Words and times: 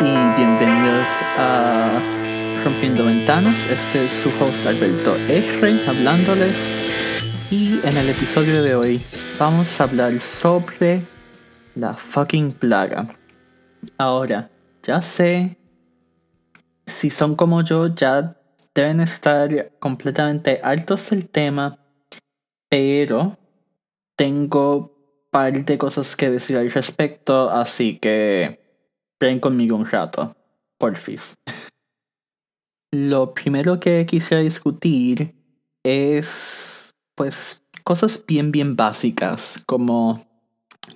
y 0.00 0.36
bienvenidos 0.36 1.08
a 1.36 2.00
Rompiendo 2.62 3.04
Ventanas. 3.04 3.66
Este 3.66 4.06
es 4.06 4.12
su 4.12 4.30
host 4.40 4.66
Alberto 4.66 5.16
R. 5.16 5.88
hablándoles. 5.88 6.74
Y 7.50 7.80
en 7.86 7.96
el 7.96 8.10
episodio 8.10 8.62
de 8.62 8.74
hoy 8.74 9.02
vamos 9.38 9.80
a 9.80 9.84
hablar 9.84 10.20
sobre 10.20 11.02
la 11.74 11.94
fucking 11.94 12.52
plaga. 12.52 13.06
Ahora, 13.96 14.50
ya 14.82 15.00
sé, 15.00 15.56
si 16.86 17.10
son 17.10 17.34
como 17.34 17.62
yo, 17.62 17.94
ya 17.94 18.36
deben 18.74 19.00
estar 19.00 19.72
completamente 19.78 20.60
altos 20.62 21.10
del 21.10 21.28
tema, 21.28 21.76
pero 22.68 23.38
tengo 24.16 24.94
par 25.30 25.64
de 25.64 25.78
cosas 25.78 26.14
que 26.14 26.30
decir 26.30 26.56
al 26.56 26.70
respecto, 26.70 27.50
así 27.50 27.98
que 27.98 28.67
ven 29.20 29.40
conmigo 29.40 29.76
un 29.76 29.86
rato, 29.86 30.34
porfis. 30.78 31.34
Lo 32.92 33.34
primero 33.34 33.78
que 33.80 34.06
quisiera 34.06 34.42
discutir 34.42 35.34
es, 35.82 36.94
pues, 37.14 37.62
cosas 37.84 38.24
bien, 38.26 38.50
bien 38.52 38.76
básicas, 38.76 39.62
como 39.66 40.20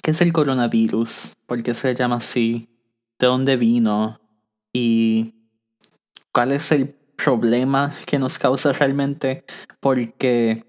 qué 0.02 0.12
es 0.12 0.20
el 0.20 0.32
coronavirus, 0.32 1.34
por 1.46 1.62
qué 1.62 1.74
se 1.74 1.94
llama 1.94 2.16
así, 2.16 2.68
de 3.18 3.26
dónde 3.26 3.56
vino 3.56 4.20
y 4.72 5.34
cuál 6.32 6.52
es 6.52 6.72
el 6.72 6.88
problema 6.88 7.92
que 8.06 8.18
nos 8.18 8.38
causa 8.38 8.72
realmente, 8.72 9.44
porque 9.80 10.64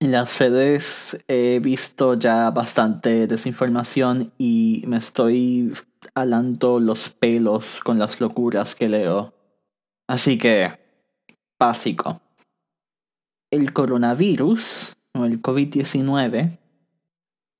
en 0.00 0.12
las 0.12 0.38
redes 0.38 1.18
he 1.28 1.60
visto 1.60 2.14
ya 2.14 2.50
bastante 2.50 3.26
desinformación 3.26 4.32
y 4.38 4.84
me 4.86 4.98
estoy 4.98 5.72
alando 6.14 6.80
los 6.80 7.10
pelos 7.10 7.80
con 7.80 7.98
las 7.98 8.20
locuras 8.20 8.74
que 8.74 8.88
leo. 8.88 9.34
Así 10.08 10.38
que, 10.38 10.70
básico. 11.58 12.20
El 13.50 13.72
coronavirus, 13.72 14.94
o 15.14 15.24
el 15.24 15.40
COVID-19, 15.42 16.58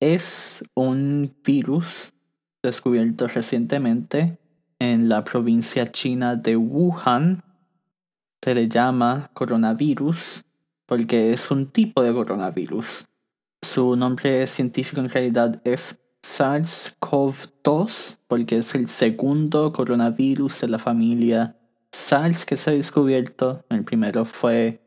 es 0.00 0.64
un 0.74 1.34
virus 1.44 2.12
descubierto 2.62 3.26
recientemente 3.26 4.38
en 4.78 5.08
la 5.08 5.24
provincia 5.24 5.90
china 5.90 6.36
de 6.36 6.56
Wuhan. 6.56 7.42
Se 8.42 8.54
le 8.54 8.68
llama 8.68 9.30
coronavirus 9.34 10.44
porque 10.86 11.32
es 11.32 11.50
un 11.50 11.66
tipo 11.66 12.02
de 12.02 12.12
coronavirus. 12.12 13.06
Su 13.62 13.96
nombre 13.96 14.46
científico 14.46 15.00
en 15.00 15.10
realidad 15.10 15.60
es 15.64 16.00
SARS-CoV-2 16.24 18.18
porque 18.26 18.58
es 18.58 18.74
el 18.74 18.88
segundo 18.88 19.72
coronavirus 19.72 20.60
de 20.60 20.68
la 20.68 20.78
familia 20.78 21.56
SARS 21.92 22.44
que 22.44 22.56
se 22.56 22.70
ha 22.70 22.72
descubierto. 22.74 23.64
El 23.70 23.84
primero 23.84 24.24
fue, 24.24 24.80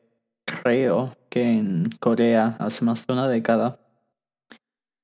creo, 0.46 1.16
que 1.30 1.44
en 1.44 1.90
Corea 2.00 2.56
hace 2.59 2.86
más 2.86 3.06
de 3.08 3.14
una 3.14 3.28
década. 3.28 3.80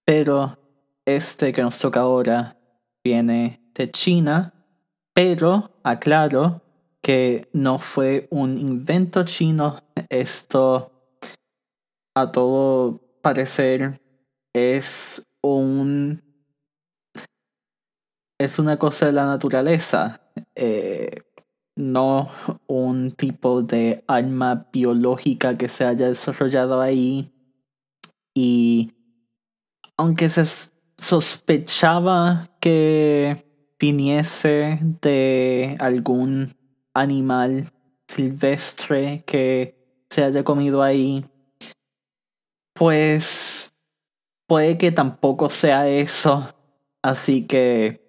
Pero 0.06 0.58
este 1.06 1.54
que 1.54 1.62
nos 1.62 1.80
toca 1.80 2.02
ahora 2.02 2.58
viene 3.04 3.62
de 3.74 3.90
China, 3.90 4.54
pero 5.14 5.72
aclaro 5.84 6.62
que 7.02 7.48
no 7.54 7.80
fue 7.80 8.28
un 8.32 8.58
invento 8.58 9.24
chino. 9.24 9.82
Esto, 10.10 10.92
a 12.16 12.32
todo 12.32 13.02
parecer, 13.22 14.02
es 14.54 15.26
un... 15.56 16.22
Es 18.40 18.60
una 18.60 18.78
cosa 18.78 19.08
de 19.08 19.14
la 19.14 19.26
naturaleza, 19.26 20.22
eh, 20.54 21.24
no 21.76 22.30
un 22.68 23.12
tipo 23.12 23.64
de 23.64 24.04
arma 24.08 24.68
biológica 24.72 25.58
que 25.58 25.70
se 25.70 25.86
haya 25.86 26.08
desarrollado 26.08 26.82
ahí. 26.82 27.32
Y 28.36 28.92
aunque 29.98 30.30
se 30.30 30.44
sospechaba 30.98 32.50
que 32.60 33.44
viniese 33.80 34.80
de 35.02 35.76
algún 35.80 36.50
animal 36.94 37.72
silvestre 38.08 39.24
que 39.26 39.76
se 40.10 40.24
haya 40.24 40.44
comido 40.44 40.82
ahí, 40.82 41.26
pues 42.74 43.57
puede 44.48 44.78
que 44.78 44.92
tampoco 44.92 45.50
sea 45.50 45.88
eso. 45.88 46.48
Así 47.04 47.46
que 47.46 48.08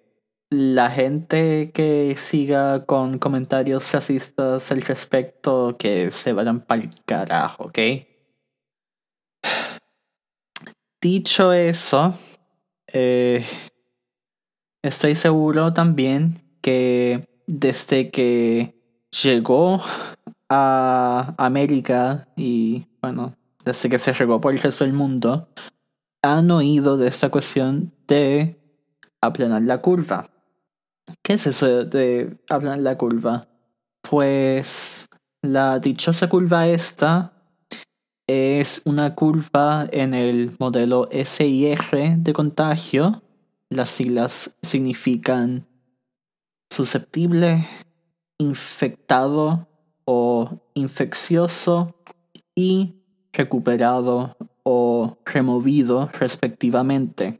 la 0.49 0.89
gente 0.89 1.71
que 1.71 2.15
siga 2.17 2.85
con 2.85 3.19
comentarios 3.19 3.91
racistas 3.91 4.71
al 4.71 4.81
respecto, 4.81 5.77
que 5.77 6.09
se 6.11 6.33
vayan 6.33 6.61
para 6.61 6.81
el 6.81 6.89
carajo, 7.05 7.65
¿ok? 7.65 7.77
Dicho 11.01 11.53
eso, 11.53 12.13
eh, 12.87 13.45
estoy 14.81 15.15
seguro 15.15 15.71
también 15.71 16.33
que 16.61 17.29
desde 17.47 18.09
que 18.11 18.75
llegó 19.23 19.81
a 20.49 21.35
América 21.37 22.27
y 22.35 22.85
bueno, 23.01 23.35
desde 23.63 23.89
que 23.89 23.99
se 23.99 24.13
regó 24.13 24.41
por 24.41 24.53
el 24.53 24.59
resto 24.59 24.83
del 24.83 24.93
mundo, 24.93 25.47
han 26.21 26.51
oído 26.51 26.97
de 26.97 27.07
esta 27.07 27.29
cuestión 27.29 27.93
de 28.07 28.59
aplanar 29.21 29.61
la 29.63 29.81
curva. 29.81 30.25
¿Qué 31.23 31.33
es 31.33 31.47
eso 31.47 31.85
de 31.85 32.37
aplanar 32.49 32.79
la 32.79 32.97
curva? 32.97 33.47
Pues 34.01 35.07
la 35.41 35.79
dichosa 35.79 36.29
curva 36.29 36.67
esta 36.67 37.33
es 38.27 38.81
una 38.85 39.15
curva 39.15 39.87
en 39.91 40.13
el 40.13 40.51
modelo 40.59 41.09
SIR 41.11 42.17
de 42.17 42.33
contagio. 42.33 43.23
Las 43.69 43.89
siglas 43.89 44.57
significan 44.61 45.67
susceptible, 46.69 47.65
infectado 48.37 49.67
o 50.05 50.61
infeccioso 50.75 51.95
y 52.55 52.95
recuperado 53.33 54.35
o 54.63 55.17
removido 55.25 56.09
respectivamente. 56.19 57.39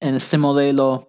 En 0.00 0.14
este 0.14 0.38
modelo 0.38 1.08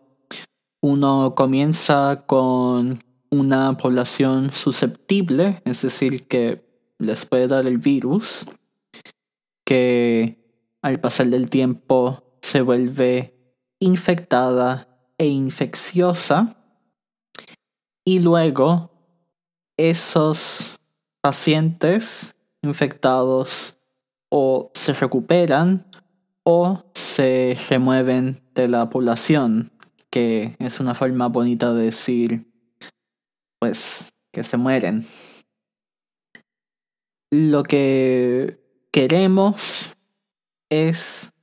uno 0.82 1.34
comienza 1.36 2.24
con 2.26 3.00
una 3.30 3.76
población 3.78 4.50
susceptible, 4.52 5.62
es 5.66 5.82
decir, 5.82 6.28
que 6.28 6.66
les 7.00 7.26
puede 7.26 7.48
dar 7.48 7.66
el 7.66 7.78
virus, 7.78 8.46
que 9.66 10.38
al 10.82 11.00
pasar 11.00 11.28
del 11.28 11.50
tiempo 11.50 12.24
se 12.42 12.62
vuelve 12.62 13.34
infectada 13.80 14.88
e 15.18 15.28
infecciosa 15.28 16.58
y 18.06 18.20
luego 18.20 18.92
esos 19.76 20.78
pacientes 21.22 22.36
infectados 22.62 23.77
o 24.30 24.72
se 24.74 24.94
recuperan 24.94 25.86
o 26.44 26.84
se 26.94 27.58
remueven 27.70 28.38
de 28.56 28.68
la 28.68 28.90
población, 28.90 29.70
que 30.10 30.56
es 30.60 30.80
una 30.80 30.94
forma 30.94 31.28
bonita 31.28 31.74
de 31.74 31.86
decir, 31.86 32.46
pues, 33.60 34.14
que 34.32 34.44
se 34.44 34.58
mueren. 34.58 35.04
Lo 37.32 37.64
que 37.64 38.62
queremos 38.92 39.96
es 40.70 41.34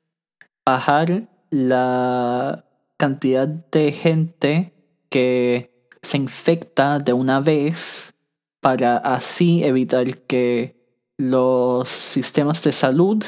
bajar 0.65 1.28
la 1.51 2.65
cantidad 2.97 3.47
de 3.47 3.92
gente 3.92 4.72
que 5.10 5.89
se 6.03 6.16
infecta 6.16 6.98
de 6.98 7.13
una 7.13 7.41
vez 7.41 8.15
para 8.60 8.97
así 8.97 9.63
evitar 9.63 10.22
que 10.22 10.84
los 11.16 11.89
sistemas 11.89 12.63
de 12.63 12.72
salud 12.72 13.25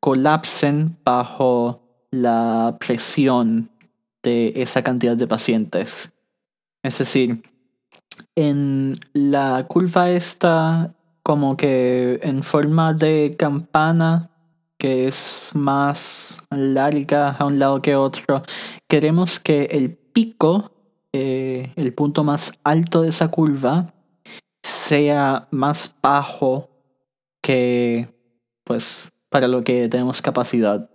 colapsen 0.00 0.96
bajo 1.04 1.82
la 2.10 2.76
presión 2.78 3.70
de 4.22 4.52
esa 4.56 4.82
cantidad 4.82 5.16
de 5.16 5.26
pacientes. 5.26 6.14
Es 6.82 6.98
decir, 6.98 7.42
en 8.36 8.92
la 9.12 9.66
curva 9.68 10.10
está 10.10 10.94
como 11.22 11.56
que 11.56 12.20
en 12.22 12.42
forma 12.42 12.92
de 12.92 13.34
campana 13.38 14.30
que 14.78 15.08
es 15.08 15.50
más 15.54 16.38
larga 16.50 17.30
a 17.30 17.46
un 17.46 17.58
lado 17.58 17.80
que 17.80 17.96
otro, 17.96 18.42
queremos 18.86 19.40
que 19.40 19.64
el 19.64 19.96
pico, 19.96 20.72
eh, 21.12 21.72
el 21.76 21.94
punto 21.94 22.22
más 22.22 22.52
alto 22.64 23.00
de 23.00 23.08
esa 23.08 23.28
curva, 23.28 23.94
sea 24.62 25.48
más 25.50 25.96
bajo 26.02 26.73
que 27.44 28.08
pues 28.64 29.12
para 29.28 29.48
lo 29.48 29.62
que 29.62 29.86
tenemos 29.90 30.22
capacidad. 30.22 30.90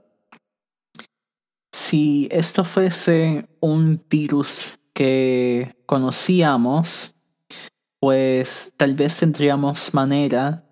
Si 1.72 2.28
esto 2.32 2.64
fuese 2.64 3.48
un 3.60 4.04
virus 4.10 4.80
que 4.94 5.76
conocíamos, 5.86 7.16
pues 8.00 8.74
tal 8.78 8.96
vez 8.96 9.18
tendríamos 9.18 9.94
manera 9.94 10.68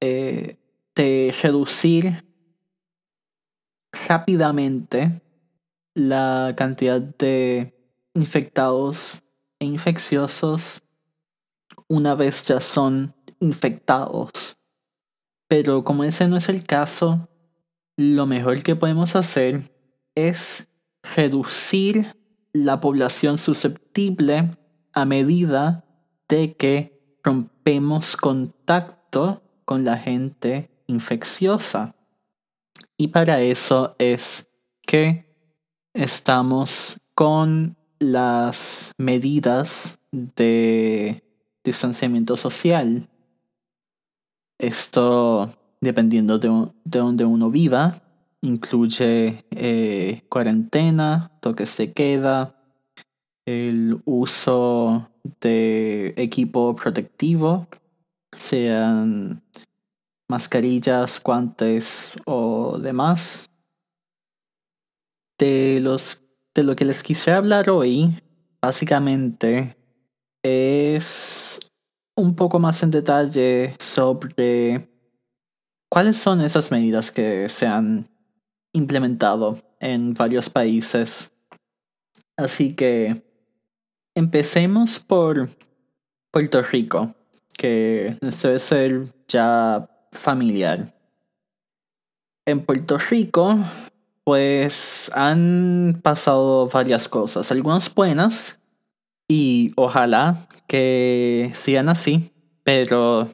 eh, 0.00 0.58
de 0.94 1.34
reducir 1.42 2.26
rápidamente 4.06 5.22
la 5.94 6.52
cantidad 6.58 7.00
de 7.00 7.74
infectados 8.12 9.22
e 9.58 9.64
infecciosos 9.64 10.82
una 11.88 12.14
vez 12.14 12.44
ya 12.44 12.60
son 12.60 13.14
infectados. 13.40 14.58
Pero 15.52 15.84
como 15.84 16.02
ese 16.02 16.28
no 16.28 16.38
es 16.38 16.48
el 16.48 16.64
caso, 16.64 17.28
lo 17.98 18.24
mejor 18.24 18.62
que 18.62 18.74
podemos 18.74 19.14
hacer 19.16 19.60
es 20.14 20.70
reducir 21.14 22.16
la 22.54 22.80
población 22.80 23.36
susceptible 23.36 24.50
a 24.94 25.04
medida 25.04 25.84
de 26.26 26.56
que 26.56 27.18
rompemos 27.22 28.16
contacto 28.16 29.42
con 29.66 29.84
la 29.84 29.98
gente 29.98 30.70
infecciosa. 30.86 31.94
Y 32.96 33.08
para 33.08 33.42
eso 33.42 33.94
es 33.98 34.48
que 34.86 35.26
estamos 35.92 36.98
con 37.14 37.76
las 37.98 38.92
medidas 38.96 39.98
de 40.12 41.22
distanciamiento 41.62 42.38
social. 42.38 43.06
Esto, 44.62 45.50
dependiendo 45.80 46.38
de, 46.38 46.70
donde 46.84 47.24
uno 47.24 47.50
viva, 47.50 48.00
incluye 48.42 49.44
eh, 49.50 50.22
cuarentena, 50.28 51.32
toques 51.40 51.76
de 51.78 51.92
queda, 51.92 52.54
el 53.44 54.00
uso 54.04 55.10
de 55.40 56.14
equipo 56.16 56.76
protectivo, 56.76 57.66
sean 58.36 59.42
mascarillas, 60.28 61.20
guantes 61.20 62.16
o 62.24 62.78
demás. 62.78 63.50
De, 65.40 65.80
los, 65.80 66.22
de 66.54 66.62
lo 66.62 66.76
que 66.76 66.84
les 66.84 67.02
quise 67.02 67.32
hablar 67.32 67.68
hoy, 67.68 68.12
básicamente 68.60 69.76
es 70.44 71.58
un 72.16 72.34
poco 72.34 72.58
más 72.58 72.82
en 72.82 72.90
detalle 72.90 73.74
sobre 73.78 74.88
cuáles 75.88 76.16
son 76.16 76.40
esas 76.40 76.70
medidas 76.70 77.10
que 77.10 77.48
se 77.48 77.66
han 77.66 78.06
implementado 78.72 79.56
en 79.80 80.14
varios 80.14 80.48
países. 80.48 81.32
Así 82.36 82.74
que 82.74 83.22
empecemos 84.14 84.98
por 84.98 85.48
Puerto 86.30 86.62
Rico, 86.62 87.14
que 87.56 88.16
debe 88.20 88.58
ser 88.58 89.06
ya 89.28 89.88
familiar. 90.12 90.86
En 92.46 92.64
Puerto 92.64 92.98
Rico, 92.98 93.58
pues 94.24 95.10
han 95.14 96.00
pasado 96.02 96.68
varias 96.68 97.08
cosas, 97.08 97.52
algunas 97.52 97.94
buenas 97.94 98.61
y 99.34 99.72
ojalá 99.76 100.36
que 100.68 101.52
sigan 101.54 101.88
así, 101.88 102.34
pero 102.64 103.26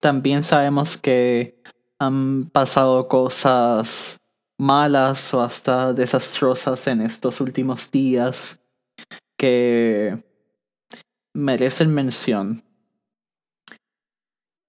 también 0.00 0.42
sabemos 0.42 0.96
que 0.96 1.62
han 1.98 2.48
pasado 2.48 3.06
cosas 3.06 4.16
malas 4.56 5.34
o 5.34 5.42
hasta 5.42 5.92
desastrosas 5.92 6.86
en 6.86 7.02
estos 7.02 7.42
últimos 7.42 7.90
días 7.90 8.62
que 9.36 10.16
merecen 11.34 11.92
mención. 11.92 12.62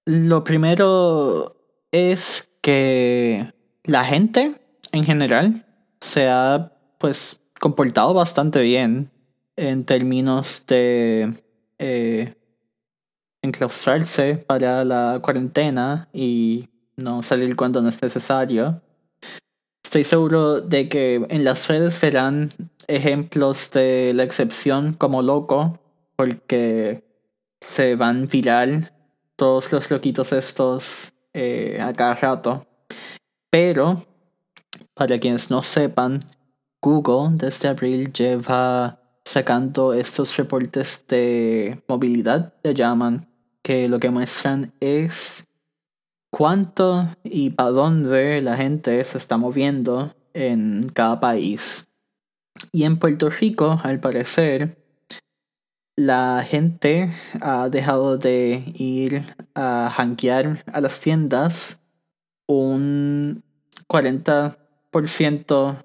Lo 0.04 0.44
primero 0.44 1.56
es 1.92 2.50
que 2.60 3.50
la 3.84 4.04
gente 4.04 4.52
en 4.92 5.04
general 5.06 5.64
se 6.02 6.28
ha 6.28 6.76
pues 6.98 7.40
comportado 7.58 8.12
bastante 8.12 8.60
bien 8.60 9.10
en 9.56 9.84
términos 9.84 10.64
de 10.66 11.32
eh, 11.78 12.34
enclaustrarse 13.42 14.36
para 14.36 14.84
la 14.84 15.20
cuarentena 15.22 16.08
y 16.12 16.68
no 16.96 17.22
salir 17.22 17.56
cuando 17.56 17.82
no 17.82 17.88
es 17.88 18.00
necesario. 18.02 18.80
Estoy 19.84 20.04
seguro 20.04 20.60
de 20.60 20.88
que 20.88 21.26
en 21.28 21.44
las 21.44 21.68
redes 21.68 22.00
verán 22.00 22.50
ejemplos 22.86 23.70
de 23.72 24.12
la 24.14 24.22
excepción 24.22 24.94
como 24.94 25.22
loco, 25.22 25.80
porque 26.16 27.04
se 27.60 27.96
van 27.96 28.26
viral 28.28 28.92
todos 29.36 29.72
los 29.72 29.90
loquitos 29.90 30.32
estos 30.32 31.12
eh, 31.34 31.78
a 31.80 31.92
cada 31.92 32.14
rato. 32.14 32.66
Pero, 33.50 33.96
para 34.94 35.18
quienes 35.18 35.50
no 35.50 35.62
sepan, 35.62 36.20
Google 36.80 37.36
desde 37.36 37.68
abril 37.68 38.12
lleva 38.12 39.01
sacando 39.24 39.94
estos 39.94 40.36
reportes 40.36 41.04
de 41.08 41.82
movilidad, 41.88 42.54
le 42.62 42.74
llaman, 42.74 43.28
que 43.62 43.88
lo 43.88 44.00
que 44.00 44.10
muestran 44.10 44.74
es 44.80 45.46
cuánto 46.30 47.08
y 47.22 47.50
para 47.50 47.70
dónde 47.70 48.42
la 48.42 48.56
gente 48.56 49.04
se 49.04 49.18
está 49.18 49.36
moviendo 49.36 50.14
en 50.34 50.88
cada 50.92 51.20
país. 51.20 51.88
Y 52.72 52.84
en 52.84 52.98
Puerto 52.98 53.30
Rico, 53.30 53.80
al 53.82 54.00
parecer, 54.00 54.78
la 55.96 56.44
gente 56.48 57.10
ha 57.40 57.68
dejado 57.68 58.16
de 58.16 58.64
ir 58.74 59.24
a 59.54 59.90
hankear 59.90 60.64
a 60.66 60.80
las 60.80 61.00
tiendas 61.00 61.80
un 62.48 63.44
40% 63.88 65.84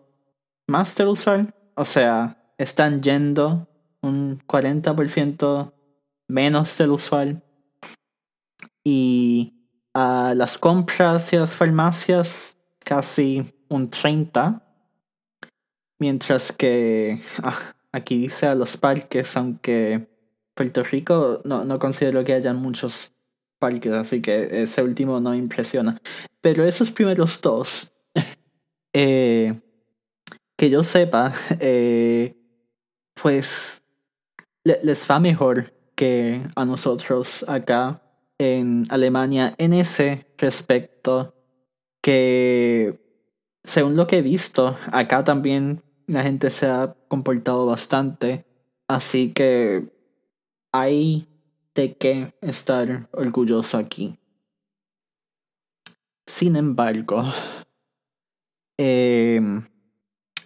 más 0.67 0.95
del 0.95 1.07
usual. 1.07 1.53
O 1.75 1.85
sea, 1.85 2.36
están 2.57 3.01
yendo 3.01 3.68
un 4.01 4.39
40% 4.39 5.74
menos 6.27 6.77
del 6.77 6.92
usual. 6.92 7.44
Y 8.83 9.54
a 9.94 10.33
las 10.36 10.57
compras 10.57 11.33
y 11.33 11.38
las 11.38 11.56
farmacias 11.56 12.57
casi 12.83 13.44
un 13.69 13.89
30%. 13.89 14.62
Mientras 16.00 16.51
que 16.51 17.19
ah, 17.42 17.57
aquí 17.92 18.19
dice 18.19 18.45
a 18.45 18.54
los 18.54 18.78
parques, 18.78 19.35
aunque 19.35 20.07
Puerto 20.54 20.83
Rico 20.83 21.40
no, 21.44 21.64
no 21.64 21.80
considero 21.80 22.23
que 22.23 22.33
hayan 22.33 22.57
muchos 22.57 23.14
parques, 23.57 23.92
así 23.94 24.21
que 24.21 24.61
ese 24.61 24.83
último 24.83 25.19
no 25.19 25.33
impresiona. 25.33 25.99
Pero 26.40 26.64
esos 26.66 26.92
primeros 26.92 27.42
dos, 27.42 27.92
eh, 28.94 29.59
que 30.56 30.69
yo 30.69 30.83
sepa, 30.83 31.33
eh, 31.59 32.35
pues 33.21 33.83
les 34.64 35.09
va 35.09 35.19
mejor 35.19 35.74
que 35.95 36.45
a 36.56 36.66
nosotros 36.66 37.45
acá 37.47 38.02
en 38.38 38.83
Alemania 38.90 39.56
en 39.57 39.74
ese 39.74 40.28
respecto 40.38 41.33
que 42.02 43.00
según 43.64 43.95
lo 43.95 44.07
que 44.07 44.19
he 44.19 44.21
visto 44.21 44.78
acá 44.92 45.24
también 45.24 45.83
la 46.06 46.24
gente 46.24 46.50
se 46.50 46.68
ha 46.68 46.95
comportado 47.09 47.66
bastante. 47.66 48.45
Así 48.88 49.33
que 49.33 49.92
hay 50.71 51.28
de 51.76 51.97
qué 51.97 52.33
estar 52.42 53.09
orgulloso 53.12 53.78
aquí. 53.78 54.16
Sin 56.26 56.56
embargo 56.56 57.24
eh, 58.78 59.42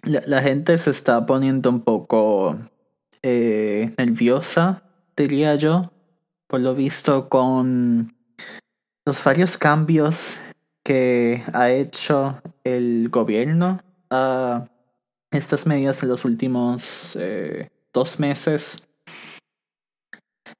la, 0.02 0.42
gente 0.42 0.78
se 0.78 0.90
está 0.90 1.24
poniendo 1.26 1.70
un 1.70 1.82
poco 1.82 2.56
eh, 3.22 3.92
nerviosa, 3.98 4.82
diría 5.16 5.54
yo, 5.54 5.92
por 6.46 6.60
lo 6.60 6.74
visto 6.74 7.28
con 7.28 8.16
los 9.04 9.24
varios 9.24 9.56
cambios 9.56 10.40
que 10.84 11.42
ha 11.52 11.70
hecho 11.70 12.40
el 12.64 13.08
gobierno 13.08 13.80
a 14.10 14.68
estas 15.30 15.66
medidas 15.66 16.02
en 16.02 16.08
los 16.08 16.24
últimos 16.24 17.16
eh, 17.18 17.70
dos 17.92 18.18
meses. 18.18 18.88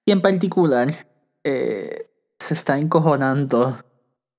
Y 0.05 0.13
en 0.13 0.23
particular, 0.23 1.07
eh, 1.45 2.09
se 2.39 2.55
está 2.55 2.79
encojonando 2.79 3.77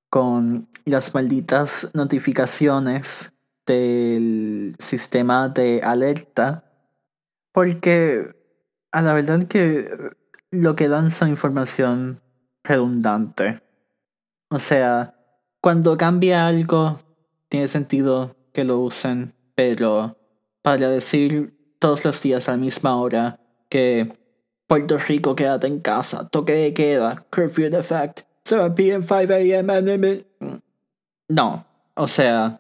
con 0.10 0.67
las 0.86 1.13
malditas 1.13 1.89
notificaciones 1.93 3.32
del 3.65 4.75
sistema 4.79 5.50
de 5.50 5.82
alerta 5.84 6.65
porque 7.51 8.36
a 8.91 9.01
la 9.01 9.13
verdad 9.13 9.48
que 9.48 9.89
lo 10.51 10.75
que 10.75 10.88
dan 10.88 11.12
son 11.12 11.29
información 11.29 12.22
redundante. 12.63 13.60
O 14.50 14.60
sea, 14.60 15.15
cuando 15.62 15.98
cambia 15.98 16.48
algo, 16.48 17.00
tiene 17.50 17.67
sentido 17.67 18.36
que 18.53 18.63
lo 18.63 18.79
usen, 18.79 19.34
pero 19.55 20.17
para 20.62 20.89
decir 20.89 21.58
todos 21.79 22.05
los 22.05 22.22
días 22.22 22.48
a 22.48 22.51
la 22.51 22.58
misma 22.58 22.98
hora 22.98 23.39
que 23.70 24.12
Puerto 24.67 24.98
Rico 24.98 25.36
quédate 25.36 25.67
en 25.67 25.79
casa, 25.79 26.27
toque 26.29 26.53
de 26.53 26.74
queda, 26.74 27.25
curfew 27.29 27.65
effect, 27.75 28.22
7 28.46 28.72
p.m., 28.72 29.03
5 29.03 29.34
a.m. 29.34 30.25
No, 31.29 31.65
o 31.96 32.08
sea, 32.08 32.60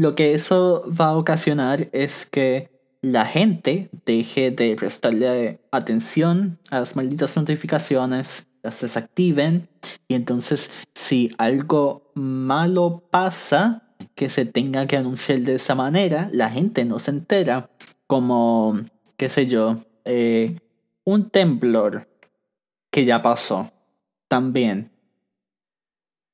lo 0.00 0.14
que 0.14 0.34
eso 0.34 0.84
va 0.88 1.06
a 1.06 1.16
ocasionar 1.16 1.88
es 1.92 2.26
que 2.26 2.70
la 3.02 3.26
gente 3.26 3.90
deje 4.06 4.50
de 4.50 4.74
prestarle 4.76 5.60
atención 5.70 6.58
a 6.70 6.80
las 6.80 6.96
malditas 6.96 7.36
notificaciones, 7.36 8.48
las 8.62 8.80
desactiven 8.80 9.68
y 10.08 10.14
entonces 10.14 10.70
si 10.94 11.32
algo 11.36 12.10
malo 12.14 13.02
pasa 13.10 13.82
que 14.14 14.30
se 14.30 14.46
tenga 14.46 14.86
que 14.86 14.96
anunciar 14.96 15.40
de 15.40 15.56
esa 15.56 15.74
manera, 15.74 16.30
la 16.32 16.48
gente 16.48 16.84
no 16.84 16.98
se 16.98 17.10
entera 17.10 17.70
como, 18.06 18.76
qué 19.16 19.28
sé 19.28 19.46
yo, 19.46 19.76
eh, 20.04 20.58
un 21.04 21.28
temblor 21.28 22.08
que 22.90 23.04
ya 23.04 23.20
pasó 23.20 23.70
también 24.28 24.90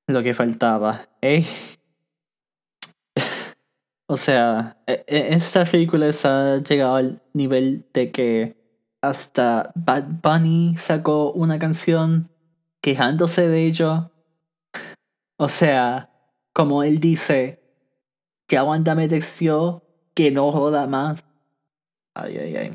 lo 0.07 0.23
que 0.23 0.35
faltaba. 0.35 1.09
¿eh? 1.23 1.45
O 4.11 4.17
sea, 4.17 4.79
e, 4.87 5.05
e, 5.07 5.35
esta 5.35 5.67
película 5.67 6.13
ha 6.25 6.57
llegado 6.63 6.97
al 6.97 7.23
nivel 7.35 7.85
de 7.93 8.11
que 8.11 8.57
hasta 9.03 9.71
Bad 9.75 10.05
Bunny 10.23 10.77
sacó 10.79 11.31
una 11.33 11.59
canción 11.59 12.31
quejándose 12.81 13.49
de 13.49 13.67
ello. 13.67 14.11
O 15.37 15.51
sea, 15.51 16.11
como 16.55 16.83
él 16.83 17.01
dice, 17.01 17.61
ya 18.49 18.65
Wanda 18.65 18.95
me 18.95 19.09
que 20.15 20.31
no 20.31 20.53
joda 20.53 20.87
más. 20.87 21.23
Ay, 22.15 22.39
ay, 22.39 22.57
ay. 22.57 22.71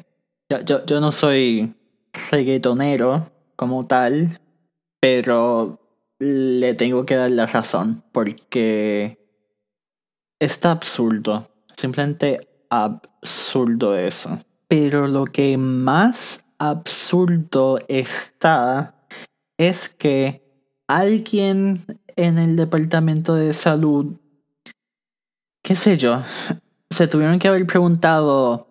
Yo, 0.50 0.62
yo, 0.62 0.86
yo 0.86 1.02
no 1.02 1.12
soy 1.12 1.74
reggaetonero 2.30 3.26
como 3.56 3.88
tal, 3.88 4.40
pero 5.00 5.80
le 6.20 6.76
tengo 6.76 7.08
que 7.08 7.16
dar 7.16 7.32
la 7.32 7.48
razón 7.48 8.04
porque 8.12 9.23
está 10.44 10.72
absurdo. 10.72 11.46
Simplemente 11.76 12.48
absurdo 12.70 13.96
eso. 13.96 14.40
Pero 14.68 15.08
lo 15.08 15.26
que 15.26 15.58
más 15.58 16.46
absurdo 16.58 17.80
está 17.88 18.96
es 19.58 19.90
que 19.90 20.44
alguien 20.88 21.80
en 22.16 22.38
el 22.38 22.56
departamento 22.56 23.36
de 23.36 23.54
salud, 23.54 24.20
qué 25.64 25.76
sé 25.76 25.98
yo, 25.98 26.22
se 26.90 27.08
tuvieron 27.08 27.40
que 27.40 27.48
haber 27.48 27.66
preguntado, 27.66 28.68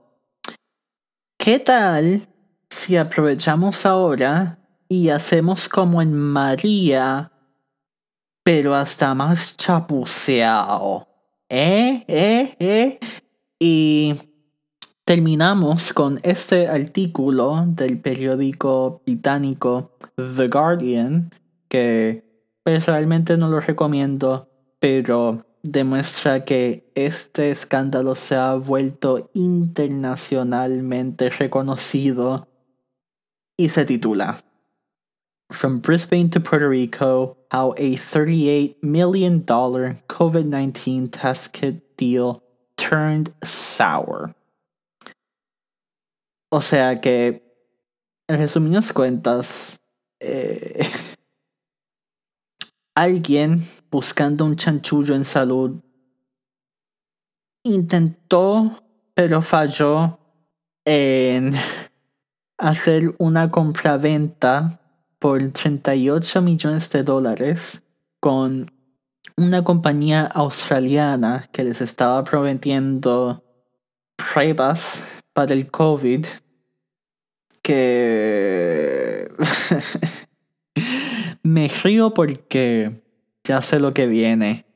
¿qué 1.39 1.59
tal 1.59 2.23
si 2.71 2.97
aprovechamos 2.97 3.85
ahora 3.85 4.59
y 4.89 5.09
hacemos 5.09 5.69
como 5.69 6.03
en 6.03 6.13
María, 6.15 7.33
pero 8.45 8.75
hasta 8.75 9.15
más 9.15 9.57
chapuceado? 9.57 11.12
¿Eh? 11.55 12.05
¿Eh? 12.09 12.57
¿Eh? 12.61 12.99
Y 13.61 14.15
terminamos 15.05 15.93
con 15.93 16.19
este 16.23 16.67
artículo 16.67 17.67
del 17.67 18.01
periódico 18.01 19.03
británico 19.05 19.95
The 20.17 20.49
Guardian, 20.49 21.31
que 21.69 22.25
pues, 22.65 22.87
realmente 22.87 23.37
no 23.37 23.51
lo 23.51 23.61
recomiendo, 23.61 24.49
pero 24.79 25.45
demuestra 25.63 26.43
que 26.47 26.91
este 26.95 27.51
escándalo 27.51 28.15
se 28.15 28.35
ha 28.35 28.55
vuelto 28.55 29.31
internacionalmente 29.35 31.29
reconocido 31.29 32.49
y 33.59 33.69
se 33.69 33.85
titula 33.85 34.39
From 35.53 35.81
Brisbane 35.81 36.31
to 36.31 36.41
Puerto 36.41 36.69
Rico, 36.69 37.37
how 37.51 37.75
a 37.77 37.97
$38 37.97 38.83
million 38.83 39.43
COVID 39.43 40.47
19 40.47 41.09
test 41.09 41.53
kit 41.53 41.97
deal 41.97 42.43
turned 42.77 43.33
sour. 43.45 44.35
O 46.51 46.61
sea 46.61 47.01
que, 47.01 47.43
en 48.29 48.39
resumidas 48.39 48.93
cuentas, 48.93 49.81
eh, 50.21 50.87
alguien 52.95 53.63
buscando 53.91 54.45
un 54.45 54.57
chanchullo 54.57 55.15
en 55.15 55.25
salud 55.25 55.81
intentó, 57.65 58.83
pero 59.15 59.41
falló 59.41 60.19
en 60.85 61.53
hacer 62.59 63.15
una 63.19 63.51
compraventa 63.51 64.82
por 65.23 65.41
38 65.41 66.43
millones 66.43 66.91
de 66.91 67.05
dólares 67.05 67.85
con 68.19 68.73
una 69.37 69.63
compañía 69.63 70.25
australiana 70.25 71.49
que 71.53 71.63
les 71.63 71.81
estaba 71.81 72.25
prometiendo 72.25 73.45
pruebas 74.17 75.23
para 75.33 75.55
el 75.55 75.71
COVID 75.71 76.27
que 77.63 79.31
me 81.45 81.69
río 81.69 82.13
porque 82.15 83.01
ya 83.45 83.63
sé 83.63 83.79
lo 83.79 83.95
que 83.95 84.09
viene. 84.09 84.67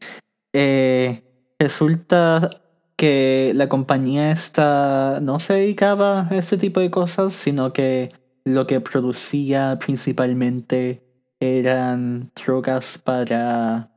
Eh, 0.53 1.25
resulta 1.59 2.63
que 2.95 3.51
la 3.57 3.69
compañía 3.69 4.31
esta 4.31 5.19
no 5.21 5.41
se 5.41 5.55
dedicaba 5.55 6.29
a 6.29 6.37
este 6.37 6.57
tipo 6.57 6.79
de 6.79 6.93
cosas, 6.93 7.35
sino 7.35 7.73
que 7.73 8.11
lo 8.47 8.65
que 8.65 8.81
producía 8.81 9.77
principalmente 9.77 11.03
eran 11.41 12.31
drogas 12.33 12.97
para 12.97 13.91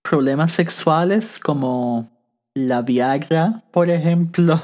problemas 0.00 0.52
sexuales 0.52 1.40
como 1.40 2.08
la 2.54 2.82
Viagra, 2.82 3.58
por 3.72 3.90
ejemplo. 3.90 4.60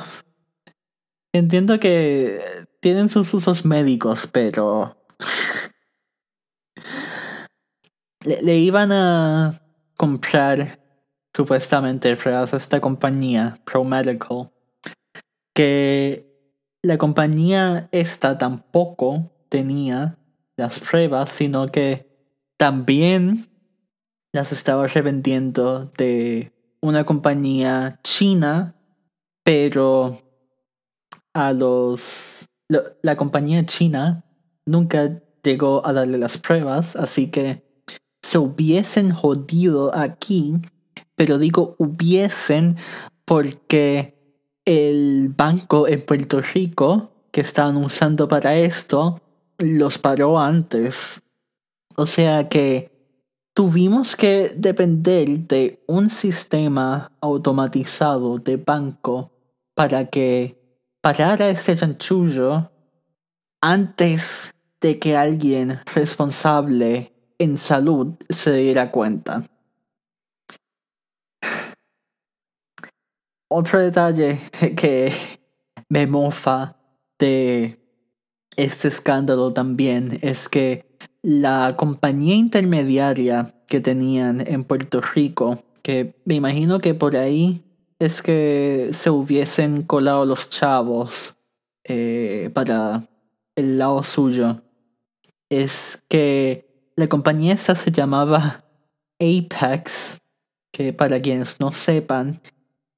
Entiendo 1.32 1.80
que 1.80 2.40
tienen 2.80 3.10
sus 3.10 3.34
usos 3.34 3.64
médicos, 3.64 4.28
pero 4.30 4.96
le, 8.24 8.56
iban 8.56 8.92
a 8.92 9.60
comprar 9.96 10.78
supuestamente 11.34 12.16
a 12.24 12.44
esta 12.44 12.80
compañía, 12.80 13.54
ProMedical, 13.64 14.52
que 15.52 16.33
la 16.84 16.98
compañía 16.98 17.88
esta 17.92 18.36
tampoco 18.36 19.32
tenía 19.48 20.18
las 20.54 20.80
pruebas, 20.80 21.32
sino 21.32 21.68
que 21.68 22.06
también 22.58 23.46
las 24.34 24.52
estaba 24.52 24.86
revendiendo 24.86 25.86
de 25.96 26.52
una 26.82 27.04
compañía 27.04 28.00
china, 28.04 28.76
pero 29.42 30.14
a 31.32 31.54
los... 31.54 32.44
la 32.68 33.16
compañía 33.16 33.64
china 33.64 34.26
nunca 34.66 35.22
llegó 35.42 35.86
a 35.86 35.94
darle 35.94 36.18
las 36.18 36.36
pruebas, 36.36 36.96
así 36.96 37.28
que 37.28 37.64
se 38.22 38.36
hubiesen 38.36 39.10
jodido 39.10 39.94
aquí, 39.94 40.52
pero 41.14 41.38
digo 41.38 41.76
hubiesen 41.78 42.76
porque 43.24 44.13
el 44.64 45.32
banco 45.36 45.86
en 45.88 46.02
Puerto 46.02 46.40
Rico 46.40 47.10
que 47.30 47.40
estaban 47.40 47.76
usando 47.76 48.28
para 48.28 48.56
esto 48.56 49.20
los 49.58 49.98
paró 49.98 50.38
antes. 50.38 51.22
O 51.96 52.06
sea 52.06 52.48
que 52.48 52.90
tuvimos 53.54 54.16
que 54.16 54.52
depender 54.56 55.28
de 55.40 55.82
un 55.86 56.10
sistema 56.10 57.12
automatizado 57.20 58.38
de 58.38 58.56
banco 58.56 59.30
para 59.74 60.06
que 60.06 60.60
parara 61.00 61.48
ese 61.48 61.76
chanchullo 61.76 62.70
antes 63.60 64.52
de 64.80 64.98
que 64.98 65.16
alguien 65.16 65.80
responsable 65.94 67.12
en 67.38 67.58
salud 67.58 68.14
se 68.28 68.52
diera 68.52 68.90
cuenta. 68.90 69.42
Otro 73.56 73.78
detalle 73.78 74.40
que 74.76 75.12
me 75.88 76.08
mofa 76.08 76.76
de 77.20 77.78
este 78.56 78.88
escándalo 78.88 79.52
también 79.52 80.18
es 80.22 80.48
que 80.48 80.84
la 81.22 81.76
compañía 81.76 82.34
intermediaria 82.34 83.54
que 83.68 83.78
tenían 83.78 84.44
en 84.44 84.64
Puerto 84.64 85.00
Rico, 85.00 85.56
que 85.82 86.16
me 86.24 86.34
imagino 86.34 86.80
que 86.80 86.94
por 86.94 87.16
ahí 87.16 87.62
es 88.00 88.22
que 88.22 88.90
se 88.92 89.10
hubiesen 89.10 89.84
colado 89.84 90.24
los 90.24 90.50
chavos 90.50 91.36
eh, 91.84 92.50
para 92.54 93.04
el 93.54 93.78
lado 93.78 94.02
suyo, 94.02 94.62
es 95.48 96.02
que 96.08 96.90
la 96.96 97.06
compañía 97.06 97.54
esta 97.54 97.76
se 97.76 97.92
llamaba 97.92 98.64
Apex, 99.20 100.20
que 100.72 100.92
para 100.92 101.20
quienes 101.20 101.60
no 101.60 101.70
sepan, 101.70 102.40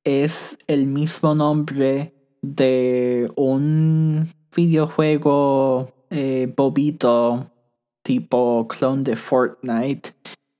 es 0.06 0.56
el 0.68 0.86
mismo 0.86 1.34
nombre 1.34 2.14
de 2.40 3.30
un 3.34 4.26
videojuego 4.54 5.88
eh, 6.10 6.52
bobito 6.56 7.50
tipo 8.02 8.68
clone 8.68 9.02
de 9.02 9.16
Fortnite 9.16 10.14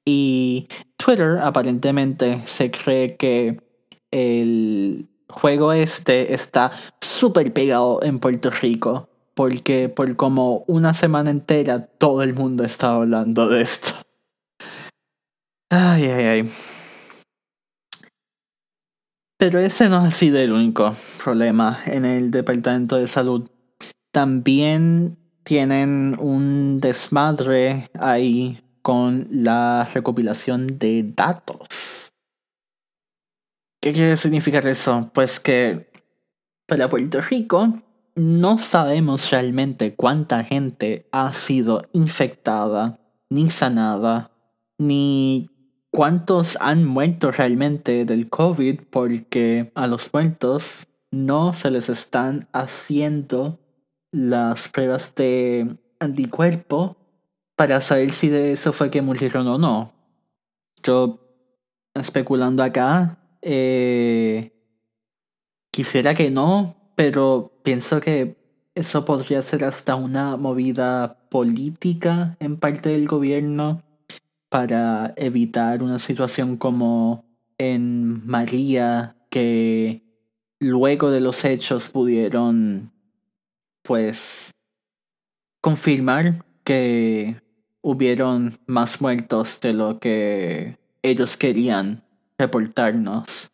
y 0.05 0.67
Twitter 0.97 1.39
aparentemente 1.39 2.43
se 2.47 2.73
cree 2.73 3.17
que 3.17 3.61
el 4.11 5.09
juego 5.29 5.73
este 5.73 6.35
está 6.35 6.73
súper 7.01 7.53
pegado 7.53 8.03
en 8.03 8.19
Puerto 8.19 8.51
Rico 8.51 9.09
porque 9.35 9.89
por 9.89 10.17
como 10.17 10.65
una 10.67 10.93
semana 10.93 11.31
entera 11.31 11.87
todo 11.87 12.25
el 12.25 12.35
mundo 12.35 12.65
está 12.65 12.95
hablando 12.95 13.49
de 13.49 13.61
esto. 13.61 13.91
Ay, 15.71 16.05
ay, 16.07 16.25
ay. 16.25 16.51
Pero 19.47 19.61
ese 19.61 19.89
no 19.89 19.99
ha 19.99 20.11
sido 20.11 20.41
el 20.41 20.51
único 20.51 20.93
problema 21.23 21.79
en 21.87 22.05
el 22.05 22.33
Departamento 22.33 22.97
de 22.97 23.07
Salud. 23.07 23.49
También 24.11 25.19
tienen 25.45 26.17
un 26.19 26.81
desmadre 26.81 27.89
ahí 27.97 28.59
con 28.83 29.29
la 29.31 29.89
recopilación 29.95 30.81
de 30.81 31.05
datos. 31.15 32.11
¿Qué 33.81 33.93
quiere 33.93 34.17
significar 34.17 34.67
eso? 34.67 35.13
Pues 35.15 35.39
que 35.39 35.93
para 36.67 36.89
Puerto 36.89 37.21
Rico 37.21 37.73
no 38.17 38.59
sabemos 38.59 39.31
realmente 39.31 39.95
cuánta 39.95 40.43
gente 40.43 41.09
ha 41.13 41.33
sido 41.33 41.83
infectada, 41.93 42.99
ni 43.31 43.49
sanada, 43.51 44.33
ni 44.77 45.56
cuántos 45.97 46.59
han 46.61 46.85
muerto 46.85 47.31
realmente 47.31 48.05
del 48.05 48.29
COVID 48.29 48.81
porque 48.91 49.73
a 49.75 49.87
los 49.87 50.13
muertos 50.13 50.87
no 51.11 51.55
se 51.55 51.71
les 51.71 51.89
están 51.89 52.51
haciendo 52.53 53.59
las 54.13 54.69
pruebas 54.69 55.15
de 55.15 55.79
anticuerpo 55.99 56.99
para 57.57 57.81
saber 57.81 58.13
si 58.13 58.29
de 58.29 58.53
eso 58.53 58.75
fue 58.75 58.91
que 58.91 59.01
murieron 59.01 59.47
o 59.49 59.57
no. 59.57 59.91
Yo, 60.83 61.19
especulando 61.95 62.63
acá, 62.63 63.19
eh, 63.41 64.53
quisiera 65.71 66.15
que 66.15 66.31
no, 66.31 66.77
pero 66.95 67.59
pienso 67.63 68.01
que 68.01 68.37
eso 68.75 69.07
podría 69.07 69.41
ser 69.41 69.65
hasta 69.65 69.95
una 69.95 70.37
movida 70.37 71.27
política 71.31 72.37
en 72.39 72.59
parte 72.59 72.91
del 72.91 73.09
gobierno 73.09 73.86
para 74.57 75.13
evitar 75.17 75.83
una 75.83 75.99
situación 75.99 76.57
como 76.57 77.27
en 77.59 78.27
María, 78.27 79.15
que 79.29 80.03
luego 80.61 81.11
de 81.11 81.21
los 81.21 81.45
hechos 81.45 81.91
pudieron, 81.91 82.91
pues, 83.83 84.53
confirmar 85.61 86.37
que 86.65 87.39
hubieron 87.83 88.55
más 88.65 89.03
muertos 89.03 89.61
de 89.61 89.75
lo 89.75 89.99
que 89.99 90.79
ellos 91.03 91.37
querían 91.37 92.03
reportarnos. 92.39 93.53